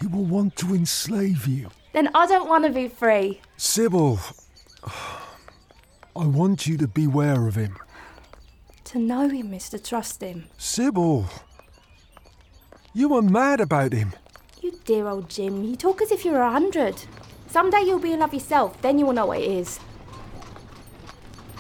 [0.01, 1.68] He will want to enslave you.
[1.93, 3.41] Then I don't want to be free.
[3.57, 4.20] Sybil,
[6.14, 7.76] I want you to beware of him.
[8.84, 10.45] To know him is to trust him.
[10.59, 11.26] Sybil,
[12.95, 14.12] you are mad about him.
[14.62, 17.03] You dear old Jim, you talk as if you're a hundred.
[17.49, 19.80] Someday you'll be in love yourself, then you will know what it is.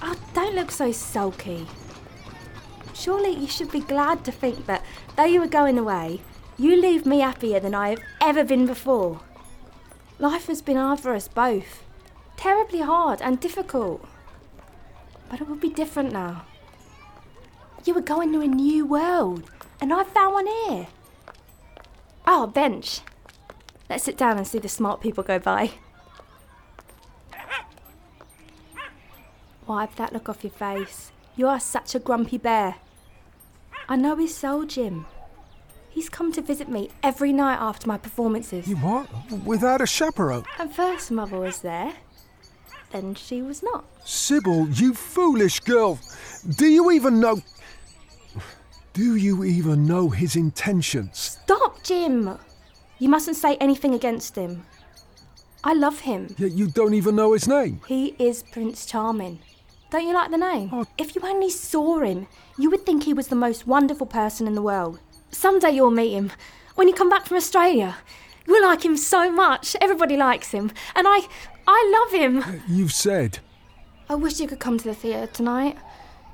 [0.02, 1.66] Oh, don't look so sulky.
[2.94, 4.84] Surely you should be glad to think that,
[5.16, 6.20] though you were going away,
[6.58, 9.20] you leave me happier than I have ever been before.
[10.18, 11.82] Life has been hard for us both.
[12.36, 14.06] Terribly hard and difficult.
[15.30, 16.44] But it will be different now.
[17.84, 20.88] You were going to a new world, and I found one here.
[22.26, 23.00] Oh, bench.
[23.88, 25.72] Let's sit down and see the smart people go by.
[29.70, 31.12] Wipe that look off your face.
[31.36, 32.74] You are such a grumpy bear.
[33.88, 35.06] I know his soul, Jim.
[35.88, 38.66] He's come to visit me every night after my performances.
[38.66, 39.06] You what?
[39.44, 40.42] Without a chaperone?
[40.58, 41.92] At first, Mother was there.
[42.90, 43.84] Then she was not.
[44.04, 46.00] Sybil, you foolish girl.
[46.56, 47.40] Do you even know.
[48.92, 51.16] Do you even know his intentions?
[51.16, 52.36] Stop, Jim!
[52.98, 54.66] You mustn't say anything against him.
[55.62, 56.34] I love him.
[56.38, 57.82] Yet you don't even know his name.
[57.86, 59.38] He is Prince Charming.
[59.90, 60.70] Don't you like the name?
[60.72, 60.86] Oh.
[60.96, 64.54] If you only saw him, you would think he was the most wonderful person in
[64.54, 65.00] the world.
[65.32, 66.30] Someday you'll meet him.
[66.76, 67.96] When you come back from Australia,
[68.46, 69.74] you'll like him so much.
[69.80, 70.70] Everybody likes him.
[70.94, 71.26] And I
[71.66, 72.38] I love him.
[72.38, 73.40] Uh, you've said.
[74.08, 75.76] I wish you could come to the theatre tonight.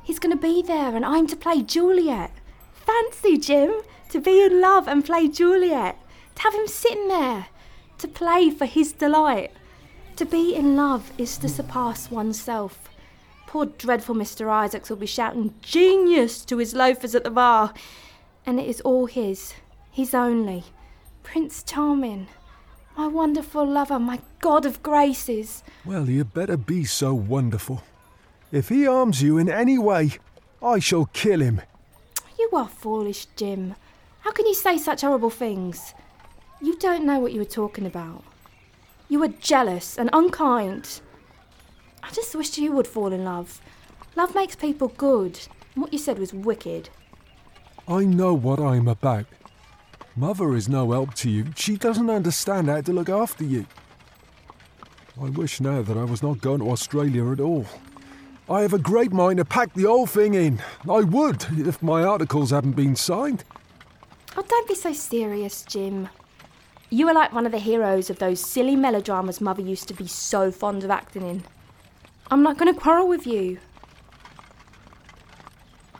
[0.03, 2.33] He's going to be there and I'm to play Juliet.
[2.73, 3.73] Fancy, Jim,
[4.11, 5.99] to be in love and play Juliet.
[6.37, 7.47] To have him sitting there,
[7.99, 9.51] to play for his delight.
[10.17, 12.89] To be in love is to surpass oneself.
[13.47, 14.49] Poor dreadful Mr.
[14.49, 17.73] Isaacs will be shouting genius to his loafers at the bar.
[18.45, 19.55] And it is all his,
[19.91, 20.65] his only.
[21.23, 22.29] Prince Charming,
[22.97, 25.63] my wonderful lover, my god of graces.
[25.85, 27.83] Well, you better be so wonderful.
[28.53, 30.13] If he harms you in any way,
[30.63, 31.61] I shall kill him.
[32.39, 33.75] You are foolish, Jim.
[34.21, 35.95] How can you say such horrible things?
[36.61, 38.25] You don't know what you are talking about.
[39.09, 41.01] You are jealous and unkind.
[42.07, 43.61] I just wished you would fall in love.
[44.15, 45.41] Love makes people good.
[45.75, 46.89] And what you said was wicked.
[47.89, 49.27] I know what I'm about.
[50.15, 51.47] Mother is no help to you.
[51.57, 53.67] She doesn't understand how to look after you.
[55.21, 57.67] I wish now that I was not going to Australia at all.
[58.49, 60.63] I have a great mind to pack the whole thing in.
[60.89, 63.45] I would, if my articles hadn't been signed.
[64.37, 66.09] Oh, don't be so serious, Jim.
[66.89, 70.07] You are like one of the heroes of those silly melodramas Mother used to be
[70.07, 71.43] so fond of acting in.
[72.31, 73.59] I'm not going to quarrel with you.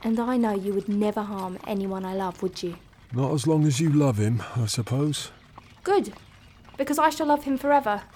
[0.03, 2.75] And I know you would never harm anyone I love, would you?
[3.13, 5.31] Not as long as you love him, I suppose.
[5.83, 6.13] Good,
[6.77, 8.03] because I shall love him forever.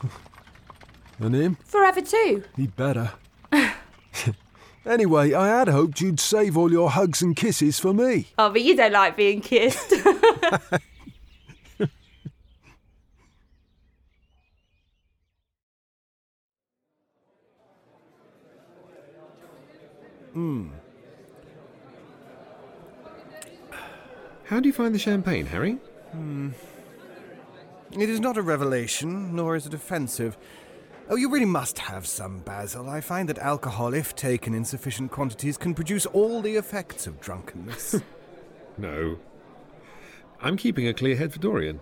[1.20, 1.57] And him?
[1.64, 2.43] Forever too.
[2.55, 3.12] He'd better.
[4.88, 8.30] anyway, I had hoped you'd save all your hugs and kisses for me.
[8.39, 9.93] Oh, but you don't like being kissed.
[20.34, 20.69] Hmm.
[24.45, 25.73] How do you find the champagne, Harry?
[26.11, 26.49] Hmm.
[27.93, 30.38] It is not a revelation, nor is it offensive.
[31.10, 32.89] Oh, you really must have some, Basil.
[32.89, 37.19] I find that alcohol, if taken in sufficient quantities, can produce all the effects of
[37.19, 38.01] drunkenness.
[38.77, 39.19] No.
[40.41, 41.81] I'm keeping a clear head for Dorian.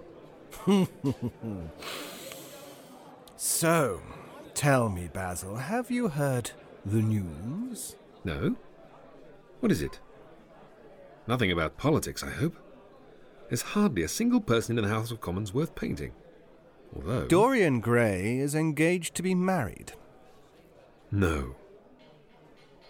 [3.38, 4.02] so,
[4.53, 6.52] tell me, Basil, have you heard
[6.84, 7.95] the news?
[8.24, 8.56] No?
[9.60, 10.00] What is it?
[11.28, 12.56] Nothing about politics, I hope.
[13.50, 16.12] There's hardly a single person in the House of Commons worth painting.
[16.96, 17.28] Although.
[17.28, 19.94] Dorian Gray is engaged to be married.
[21.12, 21.56] No.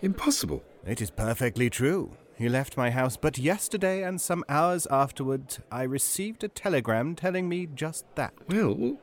[0.02, 0.64] Impossible.
[0.86, 2.16] It is perfectly true.
[2.38, 7.50] He left my house but yesterday, and some hours afterward, I received a telegram telling
[7.50, 8.34] me just that.
[8.48, 8.98] Well, well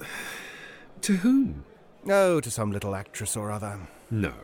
[1.02, 1.64] to whom?
[2.08, 3.78] Oh, to some little actress or other.
[4.10, 4.34] No.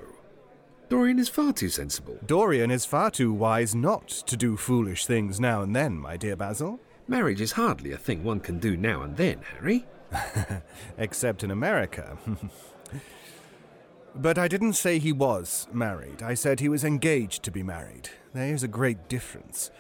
[0.89, 2.19] Dorian is far too sensible.
[2.27, 6.35] Dorian is far too wise not to do foolish things now and then, my dear
[6.35, 6.81] Basil.
[7.07, 9.87] Marriage is hardly a thing one can do now and then, Harry.
[10.99, 12.19] Except in America.
[14.17, 16.23] but I didn't say he was married.
[16.23, 18.11] I said he was engaged to be married.
[18.33, 19.71] There is a great difference.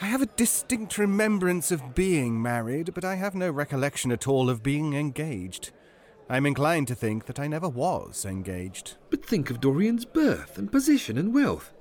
[0.00, 4.50] I have a distinct remembrance of being married, but I have no recollection at all
[4.50, 5.70] of being engaged.
[6.28, 8.94] I'm inclined to think that I never was engaged.
[9.10, 11.72] But think of Dorian's birth and position and wealth.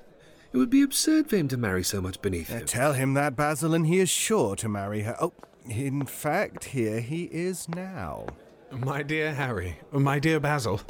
[0.52, 2.66] It would be absurd for him to marry so much beneath Uh, him.
[2.66, 5.16] tell him that, Basil, and he is sure to marry her.
[5.20, 5.34] Oh,
[5.68, 8.28] in fact, here he is now.
[8.72, 10.82] My dear Harry, my dear Basil,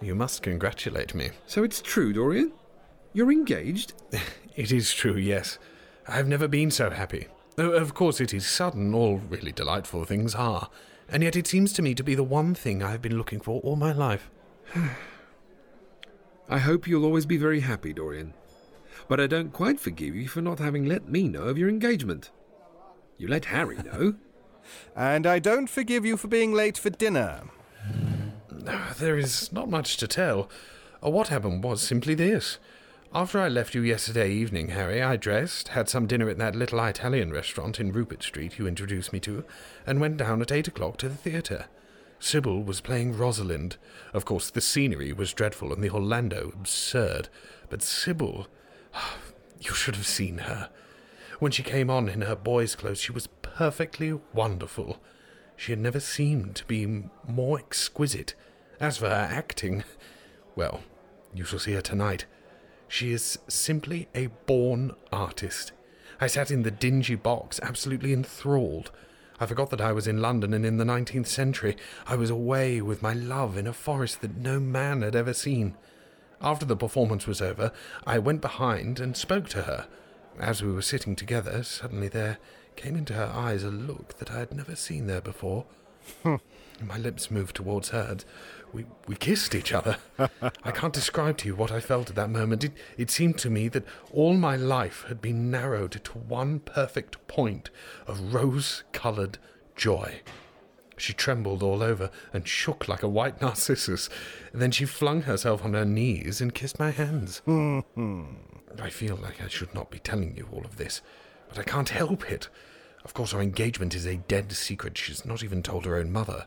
[0.00, 1.30] you must congratulate me.
[1.46, 2.52] So it's true, Dorian?
[3.12, 3.92] You're engaged?
[4.56, 5.58] It is true, yes.
[6.06, 7.28] I've never been so happy.
[7.56, 10.68] Of course, it is sudden, all really delightful things are,
[11.10, 13.60] and yet it seems to me to be the one thing I've been looking for
[13.60, 14.30] all my life.
[16.48, 18.34] I hope you'll always be very happy, Dorian.
[19.08, 22.30] But I don't quite forgive you for not having let me know of your engagement.
[23.18, 24.14] You let Harry know.
[24.96, 27.42] And I don't forgive you for being late for dinner.
[28.98, 30.50] There is not much to tell.
[31.02, 32.58] Uh, What happened was simply this.
[33.12, 36.78] After I left you yesterday evening, Harry, I dressed, had some dinner at that little
[36.78, 39.44] Italian restaurant in Rupert Street you introduced me to,
[39.84, 41.64] and went down at eight o'clock to the theatre.
[42.20, 43.78] Sybil was playing Rosalind.
[44.14, 47.28] Of course, the scenery was dreadful and the Orlando absurd,
[47.68, 48.46] but Sybil,
[49.60, 50.70] you should have seen her.
[51.40, 54.98] When she came on in her boy's clothes, she was perfectly wonderful.
[55.56, 58.36] She had never seemed to be more exquisite.
[58.78, 59.82] As for her acting,
[60.54, 60.82] well,
[61.34, 62.26] you shall see her tonight.
[62.90, 65.70] She is simply a born artist.
[66.20, 68.90] I sat in the dingy box, absolutely enthralled.
[69.38, 71.76] I forgot that I was in London and in the 19th century.
[72.08, 75.76] I was away with my love in a forest that no man had ever seen.
[76.42, 77.70] After the performance was over,
[78.08, 79.86] I went behind and spoke to her.
[80.40, 82.38] As we were sitting together, suddenly there
[82.74, 85.64] came into her eyes a look that I had never seen there before.
[86.24, 86.36] Hmm.
[86.82, 88.24] My lips moved towards hers.
[88.72, 89.96] We, we kissed each other.
[90.62, 92.64] I can't describe to you what I felt at that moment.
[92.64, 97.26] It, it seemed to me that all my life had been narrowed to one perfect
[97.26, 97.70] point
[98.06, 99.38] of rose coloured
[99.74, 100.20] joy.
[100.96, 104.10] She trembled all over and shook like a white narcissus.
[104.52, 107.40] Then she flung herself on her knees and kissed my hands.
[107.46, 108.24] Mm-hmm.
[108.80, 111.00] I feel like I should not be telling you all of this,
[111.48, 112.48] but I can't help it.
[113.04, 114.98] Of course, our engagement is a dead secret.
[114.98, 116.46] She's not even told her own mother.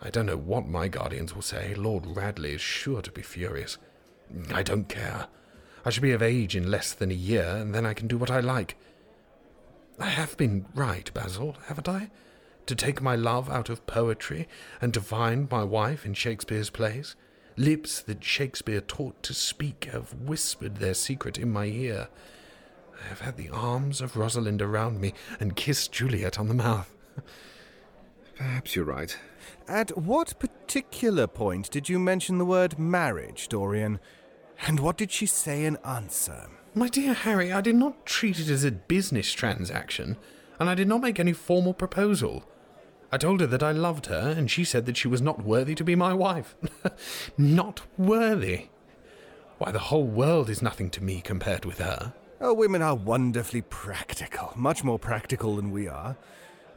[0.00, 1.74] I don't know what my guardians will say.
[1.74, 3.78] Lord Radley is sure to be furious.
[4.52, 5.26] I don't care.
[5.84, 8.18] I shall be of age in less than a year, and then I can do
[8.18, 8.76] what I like.
[9.98, 12.10] I have been right, Basil, haven't I?
[12.66, 14.46] To take my love out of poetry
[14.80, 17.16] and to find my wife in Shakespeare's plays?
[17.56, 22.08] Lips that Shakespeare taught to speak have whispered their secret in my ear.
[23.02, 26.94] I have had the arms of Rosalind around me and kissed Juliet on the mouth.
[28.36, 29.16] Perhaps you're right.
[29.68, 34.00] At what particular point did you mention the word marriage, Dorian?
[34.66, 36.48] And what did she say in answer?
[36.74, 40.16] My dear Harry, I did not treat it as a business transaction,
[40.58, 42.48] and I did not make any formal proposal.
[43.12, 45.74] I told her that I loved her, and she said that she was not worthy
[45.74, 46.56] to be my wife.
[47.36, 48.68] not worthy.
[49.58, 52.14] Why, the whole world is nothing to me compared with her.
[52.40, 56.16] Oh, women are wonderfully practical, much more practical than we are.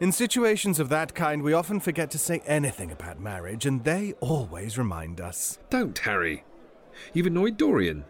[0.01, 4.13] In situations of that kind, we often forget to say anything about marriage, and they
[4.19, 5.59] always remind us.
[5.69, 6.43] Don't, Harry.
[7.13, 8.05] You've annoyed Dorian.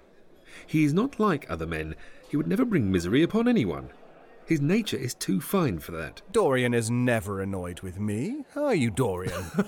[0.65, 1.97] He is not like other men.
[2.29, 3.89] He would never bring misery upon anyone.
[4.45, 6.21] His nature is too fine for that.
[6.31, 8.45] Dorian is never annoyed with me.
[8.53, 9.43] How are you, Dorian?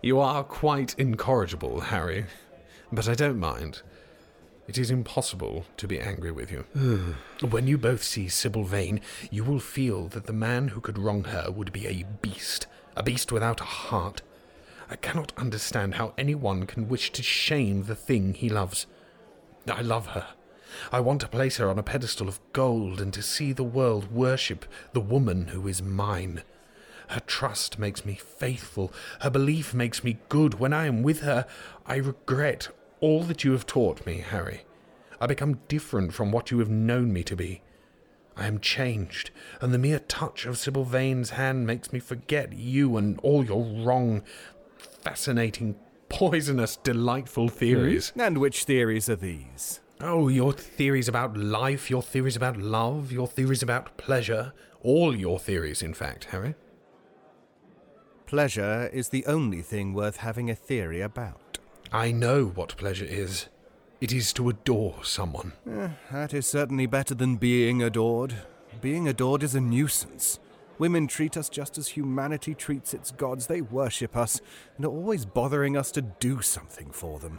[0.00, 2.26] You are quite incorrigible, Harry,
[2.90, 3.82] but I don't mind.
[4.68, 6.64] It is impossible to be angry with you.
[6.72, 7.48] Hmm.
[7.50, 11.24] when you both see Sybil Vane, you will feel that the man who could wrong
[11.24, 12.66] her would be a beast,
[12.96, 14.22] a beast without a heart.
[14.88, 18.86] I cannot understand how anyone can wish to shame the thing he loves.
[19.66, 20.28] I love her.
[20.90, 24.12] I want to place her on a pedestal of gold and to see the world
[24.12, 26.42] worship the woman who is mine.
[27.08, 28.92] Her trust makes me faithful.
[29.20, 30.54] Her belief makes me good.
[30.54, 31.46] When I am with her,
[31.84, 32.68] I regret
[33.02, 34.62] all that you have taught me, Harry.
[35.20, 37.60] I become different from what you have known me to be.
[38.36, 39.30] I am changed,
[39.60, 43.62] and the mere touch of Sybil Vane's hand makes me forget you and all your
[43.84, 44.22] wrong,
[44.78, 45.74] fascinating,
[46.08, 48.10] poisonous, delightful theories.
[48.10, 48.20] Hmm?
[48.20, 49.80] and which theories are these?
[50.00, 54.52] Oh, your theories about life, your theories about love, your theories about pleasure.
[54.80, 56.54] All your theories, in fact, Harry.
[58.26, 61.41] Pleasure is the only thing worth having a theory about.
[61.92, 63.48] I know what pleasure is.
[64.00, 65.52] It is to adore someone.
[65.70, 68.34] Eh, that is certainly better than being adored.
[68.80, 70.40] Being adored is a nuisance.
[70.78, 73.46] Women treat us just as humanity treats its gods.
[73.46, 74.40] They worship us
[74.76, 77.38] and are always bothering us to do something for them.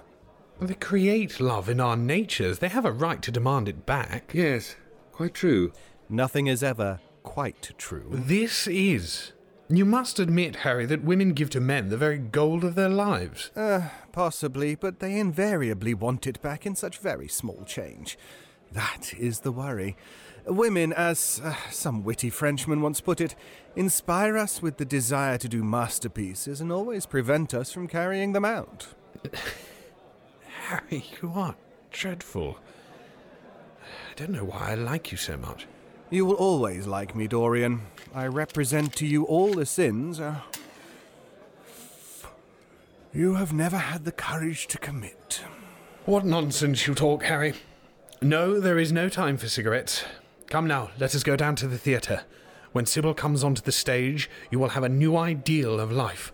[0.62, 2.60] They create love in our natures.
[2.60, 4.32] They have a right to demand it back.
[4.34, 4.78] Yes,
[5.12, 5.74] quite true.
[6.08, 8.08] Nothing is ever quite true.
[8.12, 9.33] This is.
[9.70, 13.50] You must admit, Harry, that women give to men the very gold of their lives.
[13.56, 18.18] Uh, possibly, but they invariably want it back in such very small change.
[18.72, 19.96] That is the worry.
[20.46, 23.36] Women, as uh, some witty Frenchman once put it,
[23.76, 28.44] inspire us with the desire to do masterpieces and always prevent us from carrying them
[28.44, 28.88] out.
[30.68, 31.56] Harry, you are
[31.92, 32.58] dreadful.
[34.12, 35.68] I don't know why I like you so much.
[36.14, 37.82] You will always like me, Dorian.
[38.14, 40.42] I represent to you all the sins uh,
[43.12, 45.44] you have never had the courage to commit.
[46.06, 47.56] What nonsense you talk, Harry.
[48.22, 50.06] No, there is no time for cigarettes.
[50.52, 52.26] Come now, let us go down to the theatre.
[52.74, 56.32] When Sybil comes onto the stage, you will have a new ideal of life.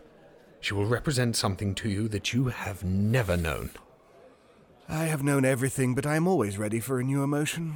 [0.59, 3.69] She will represent something to you that you have never known.
[4.89, 7.75] I have known everything, but I am always ready for a new emotion.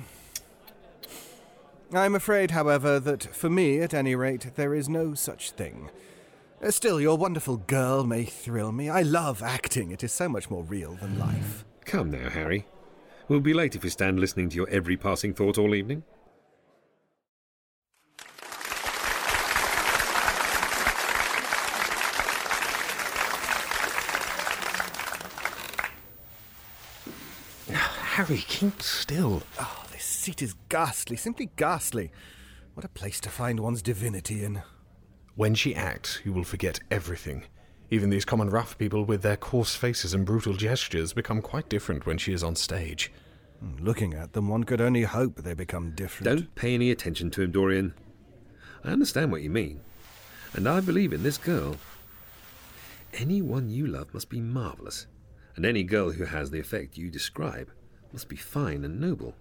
[1.98, 5.90] I'm afraid, however, that for me, at any rate, there is no such thing.
[6.62, 8.90] Uh, Still, your wonderful girl may thrill me.
[8.90, 9.92] I love acting.
[9.92, 11.66] It is so much more real than life.
[11.86, 12.66] Come now, Harry.
[13.28, 16.04] We'll be late if we stand listening to your every passing thought all evening.
[28.14, 29.42] Harry, keep still.
[29.60, 29.83] Oh, this
[30.24, 32.10] seat is ghastly, simply ghastly.
[32.76, 34.64] What a place to find one's divinity in.
[35.36, 37.44] When she acts, you will forget everything.
[37.92, 42.06] Even these common rough people with their coarse faces and brutal gestures become quite different
[42.06, 43.12] when she is on stage.
[43.60, 46.24] Hmm, Looking at them, one could only hope they become different.
[46.24, 47.94] Don't pay any attention to him, Dorian.
[48.86, 49.82] I understand what you mean,
[50.54, 51.76] and I believe in this girl.
[53.14, 55.06] Anyone you love must be marvellous,
[55.58, 57.70] and any girl who has the effect you describe
[58.14, 59.36] must be fine and noble.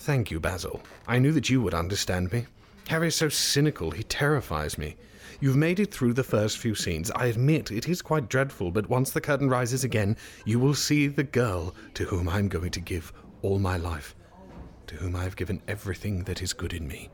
[0.00, 0.80] Thank you, Basil.
[1.06, 2.46] I knew that you would understand me.
[2.88, 4.96] Harry is so cynical, he terrifies me.
[5.40, 7.10] You've made it through the first few scenes.
[7.10, 10.16] I admit it is quite dreadful, but once the curtain rises again,
[10.46, 13.12] you will see the girl to whom I'm going to give
[13.42, 14.16] all my life,
[14.86, 17.10] to whom I have given everything that is good in me.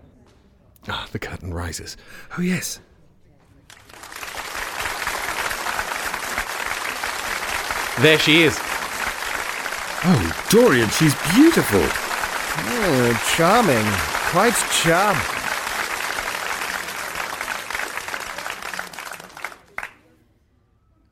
[0.88, 1.96] Ah, the curtain rises.
[2.38, 2.78] Oh, yes.
[8.00, 8.56] There she is.
[10.04, 12.05] Oh, Dorian, she's beautiful.
[12.58, 13.84] Oh, charming.
[14.32, 15.16] Quite charm.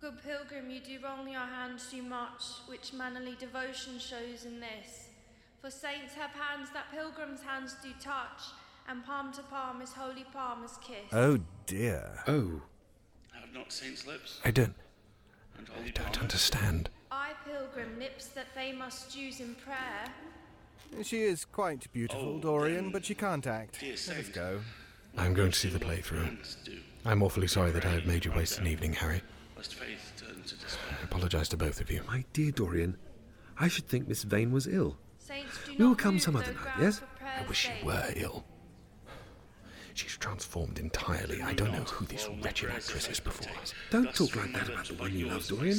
[0.00, 5.08] Good pilgrim, you do wrong your hands too much, which mannerly devotion shows in this.
[5.62, 8.42] For saints have hands that pilgrims' hands do touch,
[8.86, 11.10] and palm to palm is holy palmer's kiss.
[11.12, 12.22] Oh, dear.
[12.26, 12.60] Oh,
[13.34, 14.74] I Have not saints' lips I don't.
[15.56, 16.22] and I don't palm?
[16.24, 16.90] understand.
[17.10, 20.12] I pilgrim lips that they must use in prayer.
[21.02, 23.82] She is quite beautiful, Oh, Dorian, but she can't act.
[23.82, 24.60] Let us go.
[25.16, 26.28] I'm going to see the play through.
[27.04, 29.20] I'm awfully sorry that I have made you waste an evening, Harry.
[29.56, 30.98] lest faith turn to despair.
[31.00, 32.00] I apologize to both of you.
[32.06, 32.96] my dear Dorian,
[33.58, 34.96] I should think Miss Vane was ill.
[35.18, 37.02] Saints do We will come some other night, yes?
[37.22, 38.44] I wish she were ill.
[39.94, 41.40] She's transformed entirely.
[41.40, 43.72] I don't know who this wretched actress is before us.
[43.90, 45.78] Don't talk like that about the one you love, Dorian.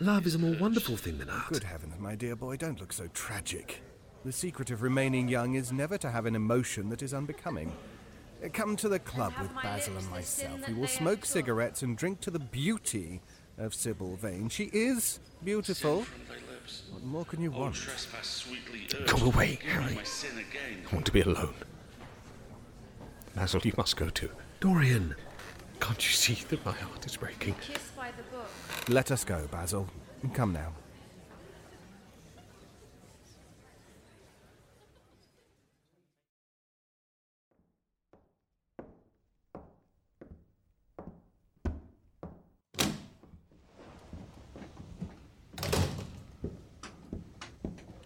[0.00, 1.48] Love is a more wonderful thing than art.
[1.52, 3.80] Good heavens, my dear boy, don't look so tragic.
[4.24, 7.72] The secret of remaining young is never to have an emotion that is unbecoming.
[8.52, 10.68] Come to the club with Basil and myself.
[10.68, 13.20] We will smoke cigarettes and drink to the beauty
[13.58, 14.48] of Sybil Vane.
[14.48, 16.02] She is beautiful.
[16.02, 16.84] From thy lips.
[16.92, 17.74] What more can you want?
[17.74, 19.94] trespass sweetly Go away, Harry.
[19.94, 20.84] My sin again.
[20.90, 21.54] I want to be alone.
[23.34, 24.30] Basil, you must go too.
[24.60, 25.16] Dorian,
[25.80, 27.54] Can't you see that my heart is breaking?
[27.60, 28.48] Kissed by the book.
[28.88, 29.88] Let us go, Basil.
[30.32, 30.72] Come now.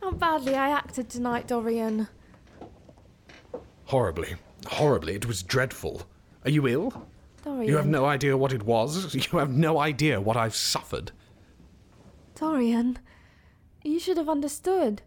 [0.06, 2.06] How badly I acted tonight, Dorian.
[3.86, 4.36] Horribly.
[4.68, 5.16] Horribly.
[5.16, 6.02] It was dreadful.
[6.44, 7.08] Are you ill?
[7.42, 7.68] Dorian.
[7.68, 9.12] You have no idea what it was.
[9.16, 11.10] You have no idea what I've suffered.
[12.36, 13.00] Dorian,
[13.82, 15.02] you should have understood.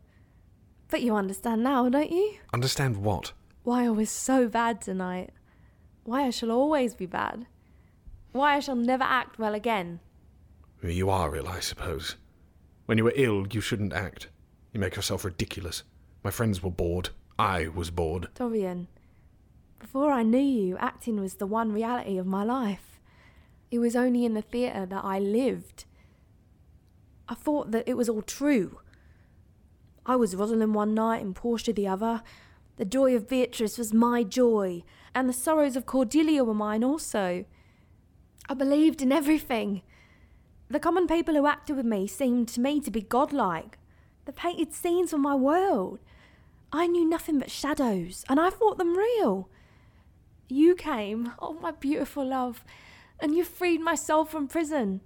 [0.89, 2.33] But you understand now, don't you?
[2.53, 3.31] Understand what?
[3.63, 5.29] Why I was so bad tonight.
[6.03, 7.47] Why I shall always be bad.
[8.33, 10.01] Why I shall never act well again.
[10.83, 12.17] You are ill, I suppose.
[12.85, 14.27] When you were ill, you shouldn't act.
[14.73, 15.83] You make yourself ridiculous.
[16.23, 17.09] My friends were bored.
[17.37, 18.27] I was bored.
[18.35, 18.87] Dorian,
[19.79, 22.99] before I knew you, acting was the one reality of my life.
[23.71, 25.85] It was only in the theatre that I lived.
[27.27, 28.79] I thought that it was all true.
[30.05, 32.23] I was Rosalind one night and Portia the other.
[32.77, 34.83] The joy of Beatrice was my joy,
[35.13, 37.45] and the sorrows of Cordelia were mine also.
[38.49, 39.83] I believed in everything.
[40.69, 43.77] The common people who acted with me seemed to me to be godlike.
[44.29, 45.97] The painted scenes were my world.
[46.71, 49.49] I knew nothing but shadows, and I thought them real.
[50.47, 52.63] You came, oh my beautiful love,
[53.19, 55.01] and you freed my soul from prison.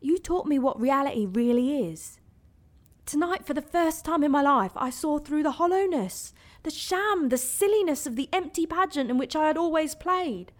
[0.00, 2.20] You taught me what reality really is.
[3.04, 7.28] Tonight, for the first time in my life, I saw through the hollowness, the sham,
[7.28, 10.52] the silliness of the empty pageant in which I had always played.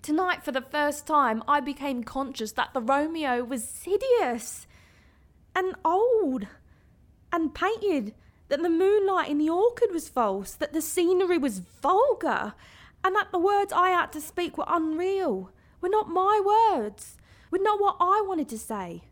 [0.00, 4.66] Tonight, for the first time, I became conscious that the Romeo was hideous
[5.54, 6.46] and old
[7.36, 8.14] and painted,
[8.48, 12.54] that the moonlight in the orchard was false, that the scenery was vulgar,
[13.04, 15.50] and that the words I had to speak were unreal,
[15.80, 17.18] were not my words,
[17.50, 19.04] were not what I wanted to say.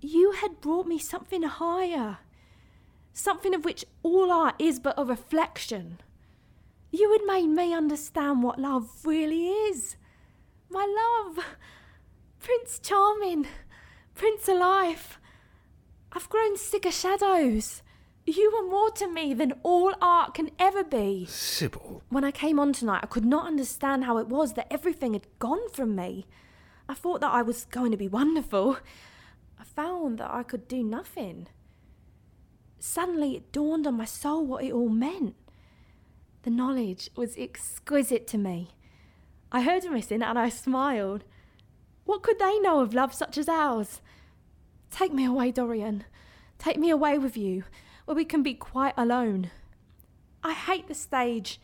[0.00, 2.18] You had brought me something higher,
[3.14, 6.00] something of which all art is but a reflection.
[6.90, 9.96] You had made me understand what love really is.
[10.68, 11.44] My love,
[12.38, 13.46] Prince Charming,
[14.14, 15.18] Prince Alive.
[16.14, 17.82] I've grown sick of shadows.
[18.24, 21.26] You were more to me than all art can ever be.
[21.26, 22.02] Sybil.
[22.08, 25.26] When I came on tonight, I could not understand how it was that everything had
[25.40, 26.26] gone from me.
[26.88, 28.78] I thought that I was going to be wonderful.
[29.58, 31.48] I found that I could do nothing.
[32.78, 35.34] Suddenly it dawned on my soul what it all meant.
[36.44, 38.68] The knowledge was exquisite to me.
[39.50, 41.24] I heard him listen and I smiled.
[42.04, 44.00] What could they know of love such as ours?
[44.94, 46.04] Take me away, Dorian.
[46.56, 47.64] Take me away with you,
[48.04, 49.50] where we can be quite alone.
[50.44, 51.60] I hate the stage.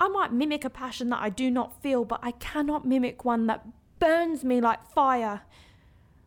[0.00, 3.46] I might mimic a passion that I do not feel, but I cannot mimic one
[3.48, 3.66] that
[3.98, 5.42] burns me like fire.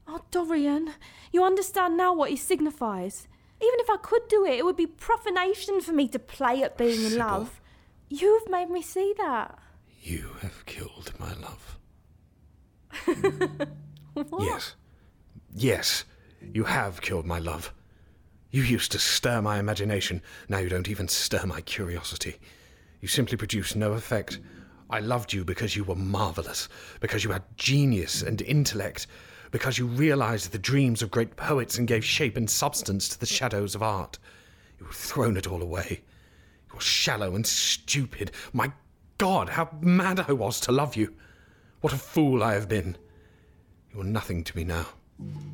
[0.07, 0.93] Oh, Dorian,
[1.31, 3.27] you understand now what he signifies.
[3.60, 6.77] Even if I could do it, it would be profanation for me to play at
[6.77, 7.60] being in love.
[8.07, 9.57] You've made me see that.
[10.03, 11.80] You have killed my love.
[14.14, 14.43] What?
[14.43, 14.76] Yes.
[15.56, 16.06] Yes,
[16.53, 17.74] you have killed my love.
[18.52, 20.22] You used to stir my imagination.
[20.48, 22.38] Now you don't even stir my curiosity.
[23.02, 24.40] You simply produce no effect.
[24.90, 26.68] I loved you because you were marvelous,
[26.99, 29.06] because you had genius and intellect,
[29.52, 33.26] because you realized the dreams of great poets and gave shape and substance to the
[33.28, 34.18] shadows of art.
[34.80, 36.02] You have thrown it all away.
[36.72, 38.32] You're shallow and stupid.
[38.52, 38.72] My
[39.20, 41.14] God, how mad I was to love you.
[41.82, 42.98] What a fool I have been.
[43.94, 44.88] You are nothing to me now.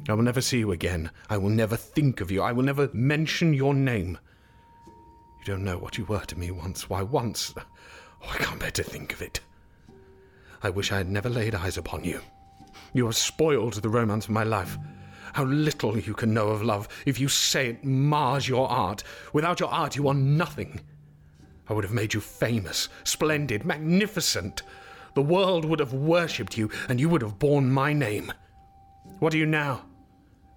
[0.07, 1.09] I will never see you again.
[1.29, 2.41] I will never think of you.
[2.41, 4.19] I will never mention your name.
[5.39, 6.89] You don't know what you were to me once.
[6.89, 7.53] Why, once.
[7.57, 9.39] Oh, I can't bear to think of it.
[10.61, 12.21] I wish I had never laid eyes upon you.
[12.93, 14.77] You have spoiled the romance of my life.
[15.33, 19.03] How little you can know of love if you say it mars your art.
[19.33, 20.81] Without your art, you are nothing.
[21.67, 24.61] I would have made you famous, splendid, magnificent.
[25.15, 28.31] The world would have worshipped you, and you would have borne my name.
[29.19, 29.85] What are you now?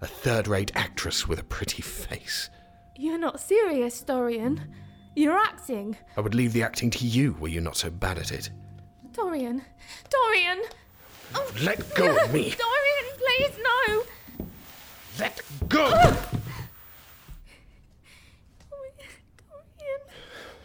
[0.01, 2.49] A third rate actress with a pretty face.
[2.97, 4.61] You're not serious, Dorian.
[5.15, 5.95] You're acting.
[6.17, 8.49] I would leave the acting to you were you not so bad at it.
[9.13, 9.61] Dorian.
[10.09, 10.61] Dorian!
[11.35, 12.53] Oh, Let go of me!
[12.57, 14.03] Dorian, please, no!
[15.19, 15.89] Let go!
[15.89, 16.21] Dorian,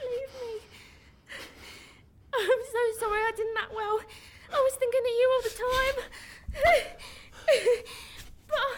[0.01, 0.61] leave me.
[2.35, 4.01] I'm so sorry I didn't that well.
[4.53, 6.91] I was thinking of you all the time.
[8.51, 8.69] but,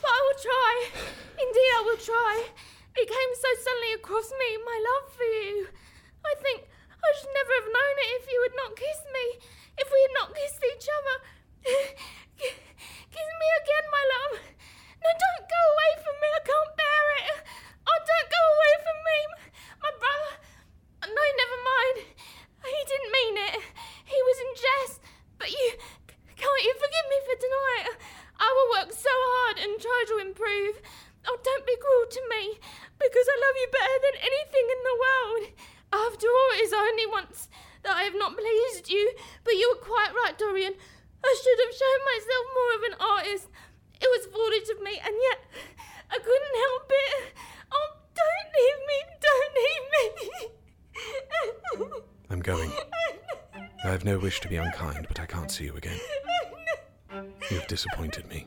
[0.00, 0.74] but I will try.
[1.38, 2.34] Indeed, I will try.
[2.96, 5.68] It came so suddenly across me, my love for you.
[6.22, 6.68] I think
[7.02, 9.26] I should never have known it if you had not kissed me,
[9.80, 11.16] if we had not kissed each other.
[13.12, 14.34] Kiss me again, my love.
[15.02, 16.28] No, don't go away from me.
[16.32, 17.36] I can't bear it.
[17.84, 19.18] Oh, don't go away from me.
[19.82, 20.32] My brother.
[21.12, 21.96] No, never mind.
[22.62, 23.54] He didn't mean it.
[24.06, 25.00] He was in jest.
[25.38, 25.68] But you.
[26.42, 27.86] Can't you forgive me for tonight?
[28.42, 30.82] I will work so hard and try to improve.
[31.22, 32.58] Oh, don't be cruel to me,
[32.98, 35.42] because I love you better than anything in the world.
[35.94, 37.46] After all, it is only once
[37.86, 39.14] that I have not pleased you,
[39.46, 40.74] but you were quite right, Dorian.
[41.22, 43.46] I should have shown myself more of an artist.
[44.02, 45.46] It was foolish of me, and yet
[46.10, 47.38] I couldn't help it.
[47.70, 47.88] Oh,
[48.18, 48.98] don't leave me!
[49.22, 50.10] Don't leave me!
[52.34, 52.74] I'm going.
[53.84, 55.98] I have no wish to be unkind, but I can't see you again.
[57.50, 58.46] You have disappointed me.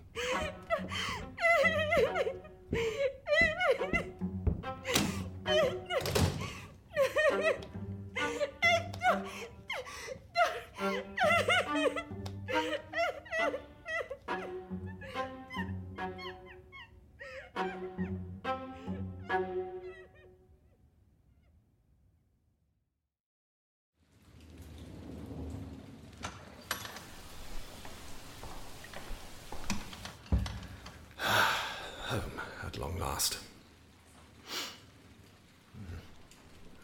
[33.05, 33.37] Last.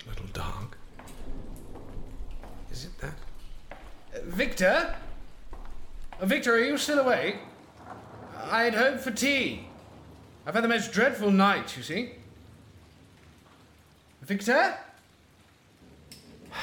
[0.05, 0.77] A little dark.
[2.71, 3.13] Is it that?
[4.23, 4.95] Victor?
[6.19, 7.37] Uh, Victor, are you still awake?
[8.37, 9.67] I had hoped for tea.
[10.45, 12.11] I've had the most dreadful night, you see.
[14.21, 14.77] Victor?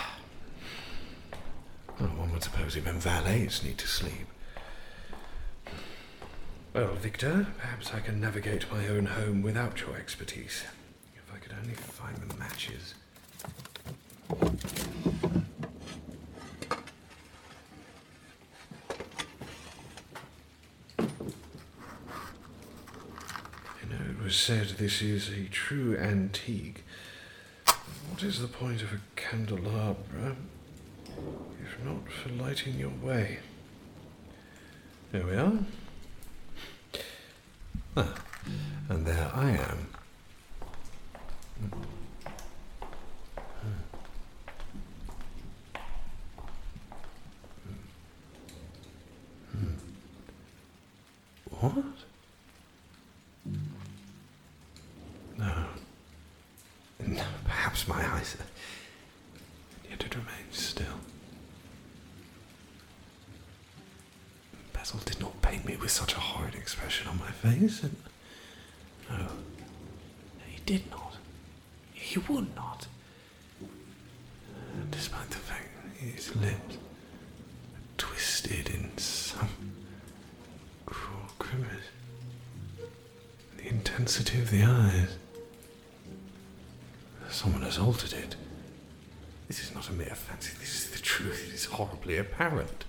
[2.00, 4.28] Well, one would suppose even valets need to sleep.
[6.78, 10.62] Well, Victor, perhaps I can navigate my own home without your expertise.
[11.16, 12.94] If I could only find the matches.
[14.30, 14.36] You
[23.90, 26.84] know, it was said this is a true antique.
[28.08, 30.36] What is the point of a candelabra
[31.60, 33.40] if not for lighting your way?
[35.10, 35.58] There we are.
[38.88, 39.97] And there I am.
[92.38, 92.84] Apparent.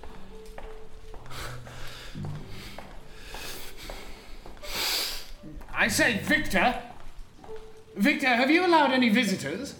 [5.74, 6.80] I say, Victor!
[7.96, 9.74] Victor, have you allowed any visitors?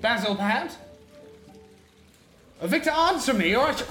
[0.00, 0.76] Basil, perhaps?
[2.60, 3.86] Uh, Victor, answer me, or I shall.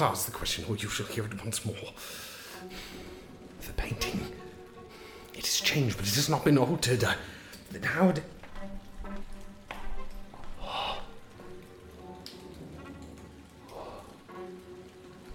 [0.00, 1.74] Not ask the question, or you shall hear it once more.
[3.66, 4.20] The painting.
[5.32, 7.00] It has changed, but it has not been altered.
[7.70, 8.20] Then how d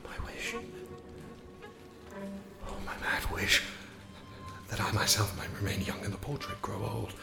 [0.03, 0.55] My wish.
[2.67, 3.63] Oh, my mad wish.
[4.69, 7.13] That I myself might remain young and the portrait grow old.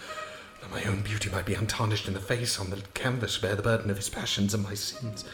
[0.60, 3.62] That my own beauty might be untarnished in the face on the canvas bear the
[3.62, 5.24] burden of his passions and my sins.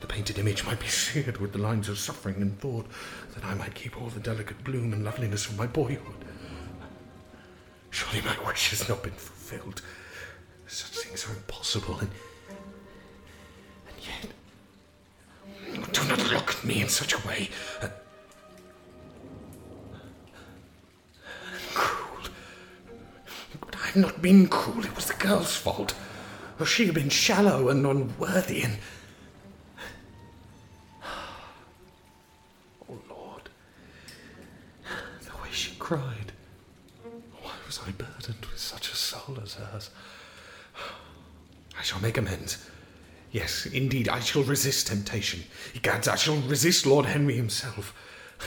[0.00, 2.86] The painted image might be seared with the lines of suffering and thought.
[3.34, 6.24] That I might keep all the delicate bloom and loveliness of my boyhood.
[7.90, 9.82] Surely my wish has not been fulfilled.
[10.66, 12.10] Such things are impossible and.
[13.88, 15.92] and yet.
[15.92, 17.50] Do not look at me in such a way.
[17.82, 17.88] Uh,
[21.74, 22.30] cruel.
[23.60, 24.84] But I have not been cruel.
[24.84, 25.94] It was the girl's fault.
[26.58, 28.78] Or she had been shallow and unworthy and.
[32.88, 33.48] Oh Lord.
[35.24, 36.32] The way she cried.
[37.42, 39.90] Why was I burdened with such a soul as hers?
[41.78, 42.66] I shall make amends.
[43.32, 45.42] Yes, indeed, I shall resist temptation.
[45.74, 47.94] Egads, I shall resist Lord Henry himself.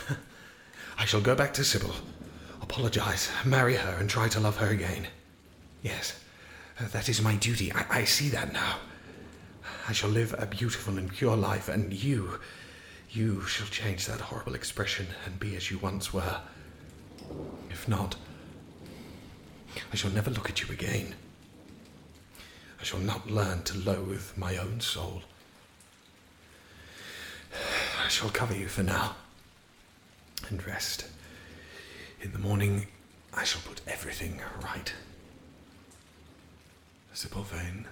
[0.98, 1.94] I shall go back to Sybil,
[2.62, 5.08] apologize, marry her, and try to love her again.
[5.82, 6.20] Yes,
[6.80, 7.72] uh, that is my duty.
[7.74, 8.78] I, I see that now.
[9.88, 12.40] I shall live a beautiful and pure life, and you,
[13.10, 16.42] you shall change that horrible expression and be as you once were.
[17.70, 18.16] If not,
[19.92, 21.16] I shall never look at you again.
[22.80, 25.22] I shall not learn to loathe my own soul.
[28.04, 29.16] I shall cover you for now
[30.50, 31.06] and rest.
[32.22, 32.88] In the morning,
[33.34, 34.94] I shall put everything right.
[37.14, 37.88] Sybil Vane,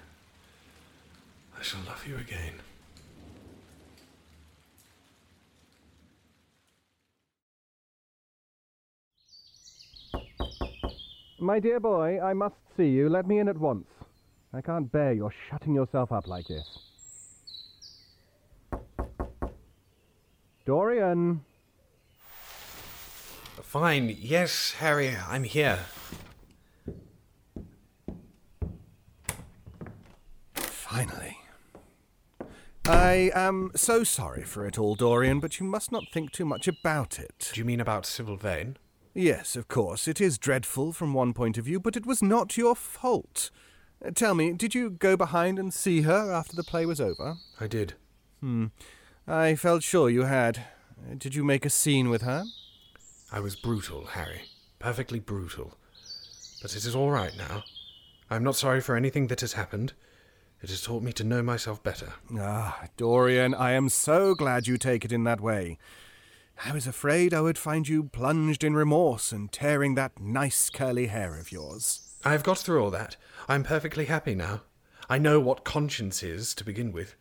[1.57, 2.53] I shall love you again.
[11.41, 13.09] My dear boy, I must see you.
[13.09, 13.87] Let me in at once.
[14.53, 16.77] I can't bear your shutting yourself up like this.
[20.67, 21.43] Dorian.
[23.63, 24.15] Fine.
[24.19, 25.79] Yes, Harry, I'm here.
[30.53, 31.37] Finally.
[32.85, 36.67] I am so sorry for it all, Dorian, but you must not think too much
[36.67, 37.49] about it.
[37.51, 38.77] Do you mean about Sybil Vane?
[39.13, 42.57] Yes, of course, it is dreadful from one point of view, but it was not
[42.57, 43.51] your fault.
[44.05, 47.35] Uh, Tell me, did you go behind and see her after the play was over?
[47.59, 47.93] I did.
[48.39, 48.67] Hmm.
[49.27, 50.57] I felt sure you had.
[50.97, 52.43] Uh, Did you make a scene with her?
[53.31, 54.43] I was brutal, Harry.
[54.79, 55.77] Perfectly brutal.
[56.61, 57.63] But it is all right now.
[58.29, 59.93] I am not sorry for anything that has happened.
[60.61, 62.13] It has taught me to know myself better.
[62.37, 65.77] Ah, Dorian, I am so glad you take it in that way.
[66.63, 71.07] I was afraid I would find you plunged in remorse and tearing that nice curly
[71.07, 72.01] hair of yours.
[72.23, 73.15] I have got through all that.
[73.49, 74.61] I am perfectly happy now.
[75.09, 77.15] I know what conscience is, to begin with.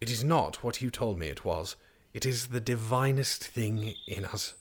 [0.00, 1.76] It is not what you told me it was.
[2.14, 4.54] It is the divinest thing in us.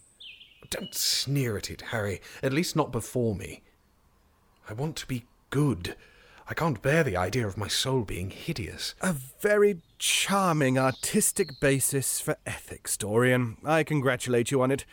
[0.70, 2.22] Don't sneer at it, Harry.
[2.44, 3.64] At least not before me.
[4.70, 5.96] I want to be good.
[6.48, 8.96] I can't bear the idea of my soul being hideous.
[9.02, 13.58] A very charming artistic basis for ethics, Dorian.
[13.64, 14.86] I congratulate you on it.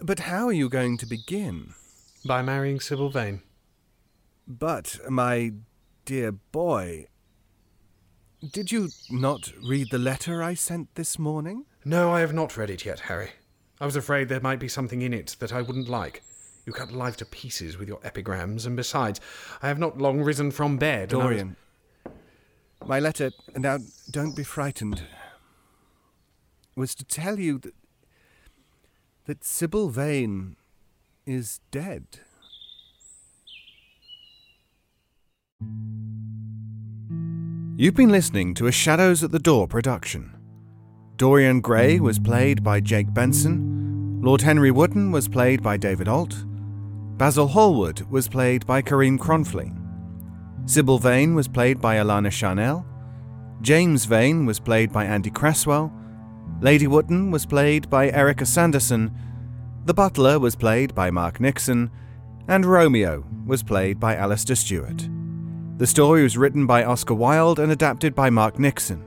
[0.00, 1.74] But how are you going to begin?
[2.24, 3.42] By marrying Sybil Vane.
[4.46, 5.52] But, my
[6.04, 7.06] dear boy,
[8.52, 11.64] did you not read the letter I sent this morning?
[11.84, 13.30] No, I have not read it yet, Harry.
[13.80, 16.22] I was afraid there might be something in it that I wouldn't like.
[16.66, 19.20] You cut life to pieces with your epigrams, and besides,
[19.62, 21.12] I have not long risen from bed.
[21.12, 21.56] and I was- Dorian,
[22.86, 23.78] my letter, now
[24.10, 25.02] don't be frightened,
[26.74, 27.74] was to tell you that,
[29.26, 30.56] that Sybil Vane
[31.26, 32.20] is dead.
[37.76, 40.32] You've been listening to a Shadows at the Door production.
[41.16, 46.44] Dorian Gray was played by Jake Benson, Lord Henry Wotton was played by David Alt,
[47.16, 49.72] Basil Hallward was played by Kareem Cronfley,
[50.66, 52.86] Sybil Vane was played by Alana Chanel.
[53.60, 55.92] James Vane was played by Andy Cresswell,
[56.60, 59.14] Lady Wotton was played by Erica Sanderson,
[59.84, 61.90] the butler was played by Mark Nixon,
[62.48, 65.08] and Romeo was played by Alistair Stewart.
[65.76, 69.04] The story was written by Oscar Wilde and adapted by Mark Nixon.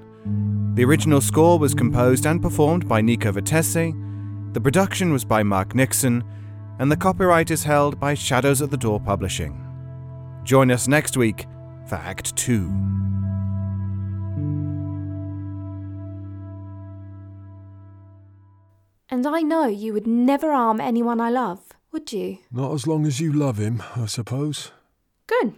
[0.76, 3.94] The original score was composed and performed by Nico Vitesse,
[4.54, 6.24] the production was by Mark Nixon,
[6.80, 9.64] and the copyright is held by Shadows at the Door Publishing.
[10.44, 11.46] Join us next week
[11.88, 12.72] for Act 2.
[19.10, 21.60] And I know you would never harm anyone I love,
[21.92, 22.40] would you?
[22.52, 24.72] Not as long as you love him, I suppose.
[25.28, 25.54] Good.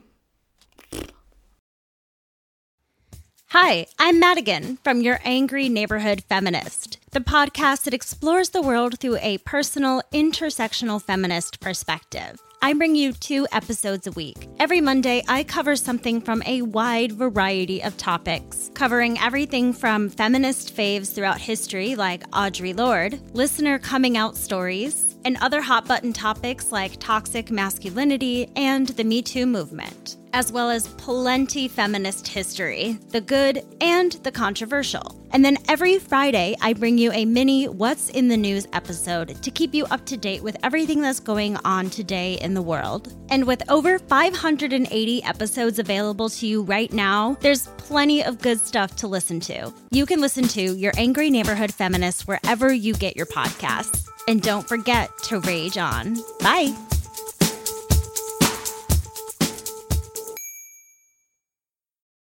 [3.48, 9.18] Hi, I'm Madigan from Your Angry Neighborhood Feminist, the podcast that explores the world through
[9.22, 12.40] a personal, intersectional feminist perspective.
[12.62, 14.48] I bring you two episodes a week.
[14.60, 20.76] Every Monday, I cover something from a wide variety of topics, covering everything from feminist
[20.76, 26.72] faves throughout history like Audre Lorde, listener coming out stories, and other hot button topics
[26.72, 33.22] like toxic masculinity and the Me Too movement, as well as plenty feminist history, the
[33.22, 35.16] good and the controversial.
[35.32, 39.52] And then every Friday, I bring you a mini What's in the News episode to
[39.52, 43.14] keep you up to date with everything that's going on today in the world.
[43.30, 48.96] And with over 580 episodes available to you right now, there's plenty of good stuff
[48.98, 49.72] to listen to.
[49.92, 54.09] You can listen to Your Angry Neighborhood Feminist wherever you get your podcasts.
[54.30, 56.16] And don't forget to rage on.
[56.40, 56.76] Bye.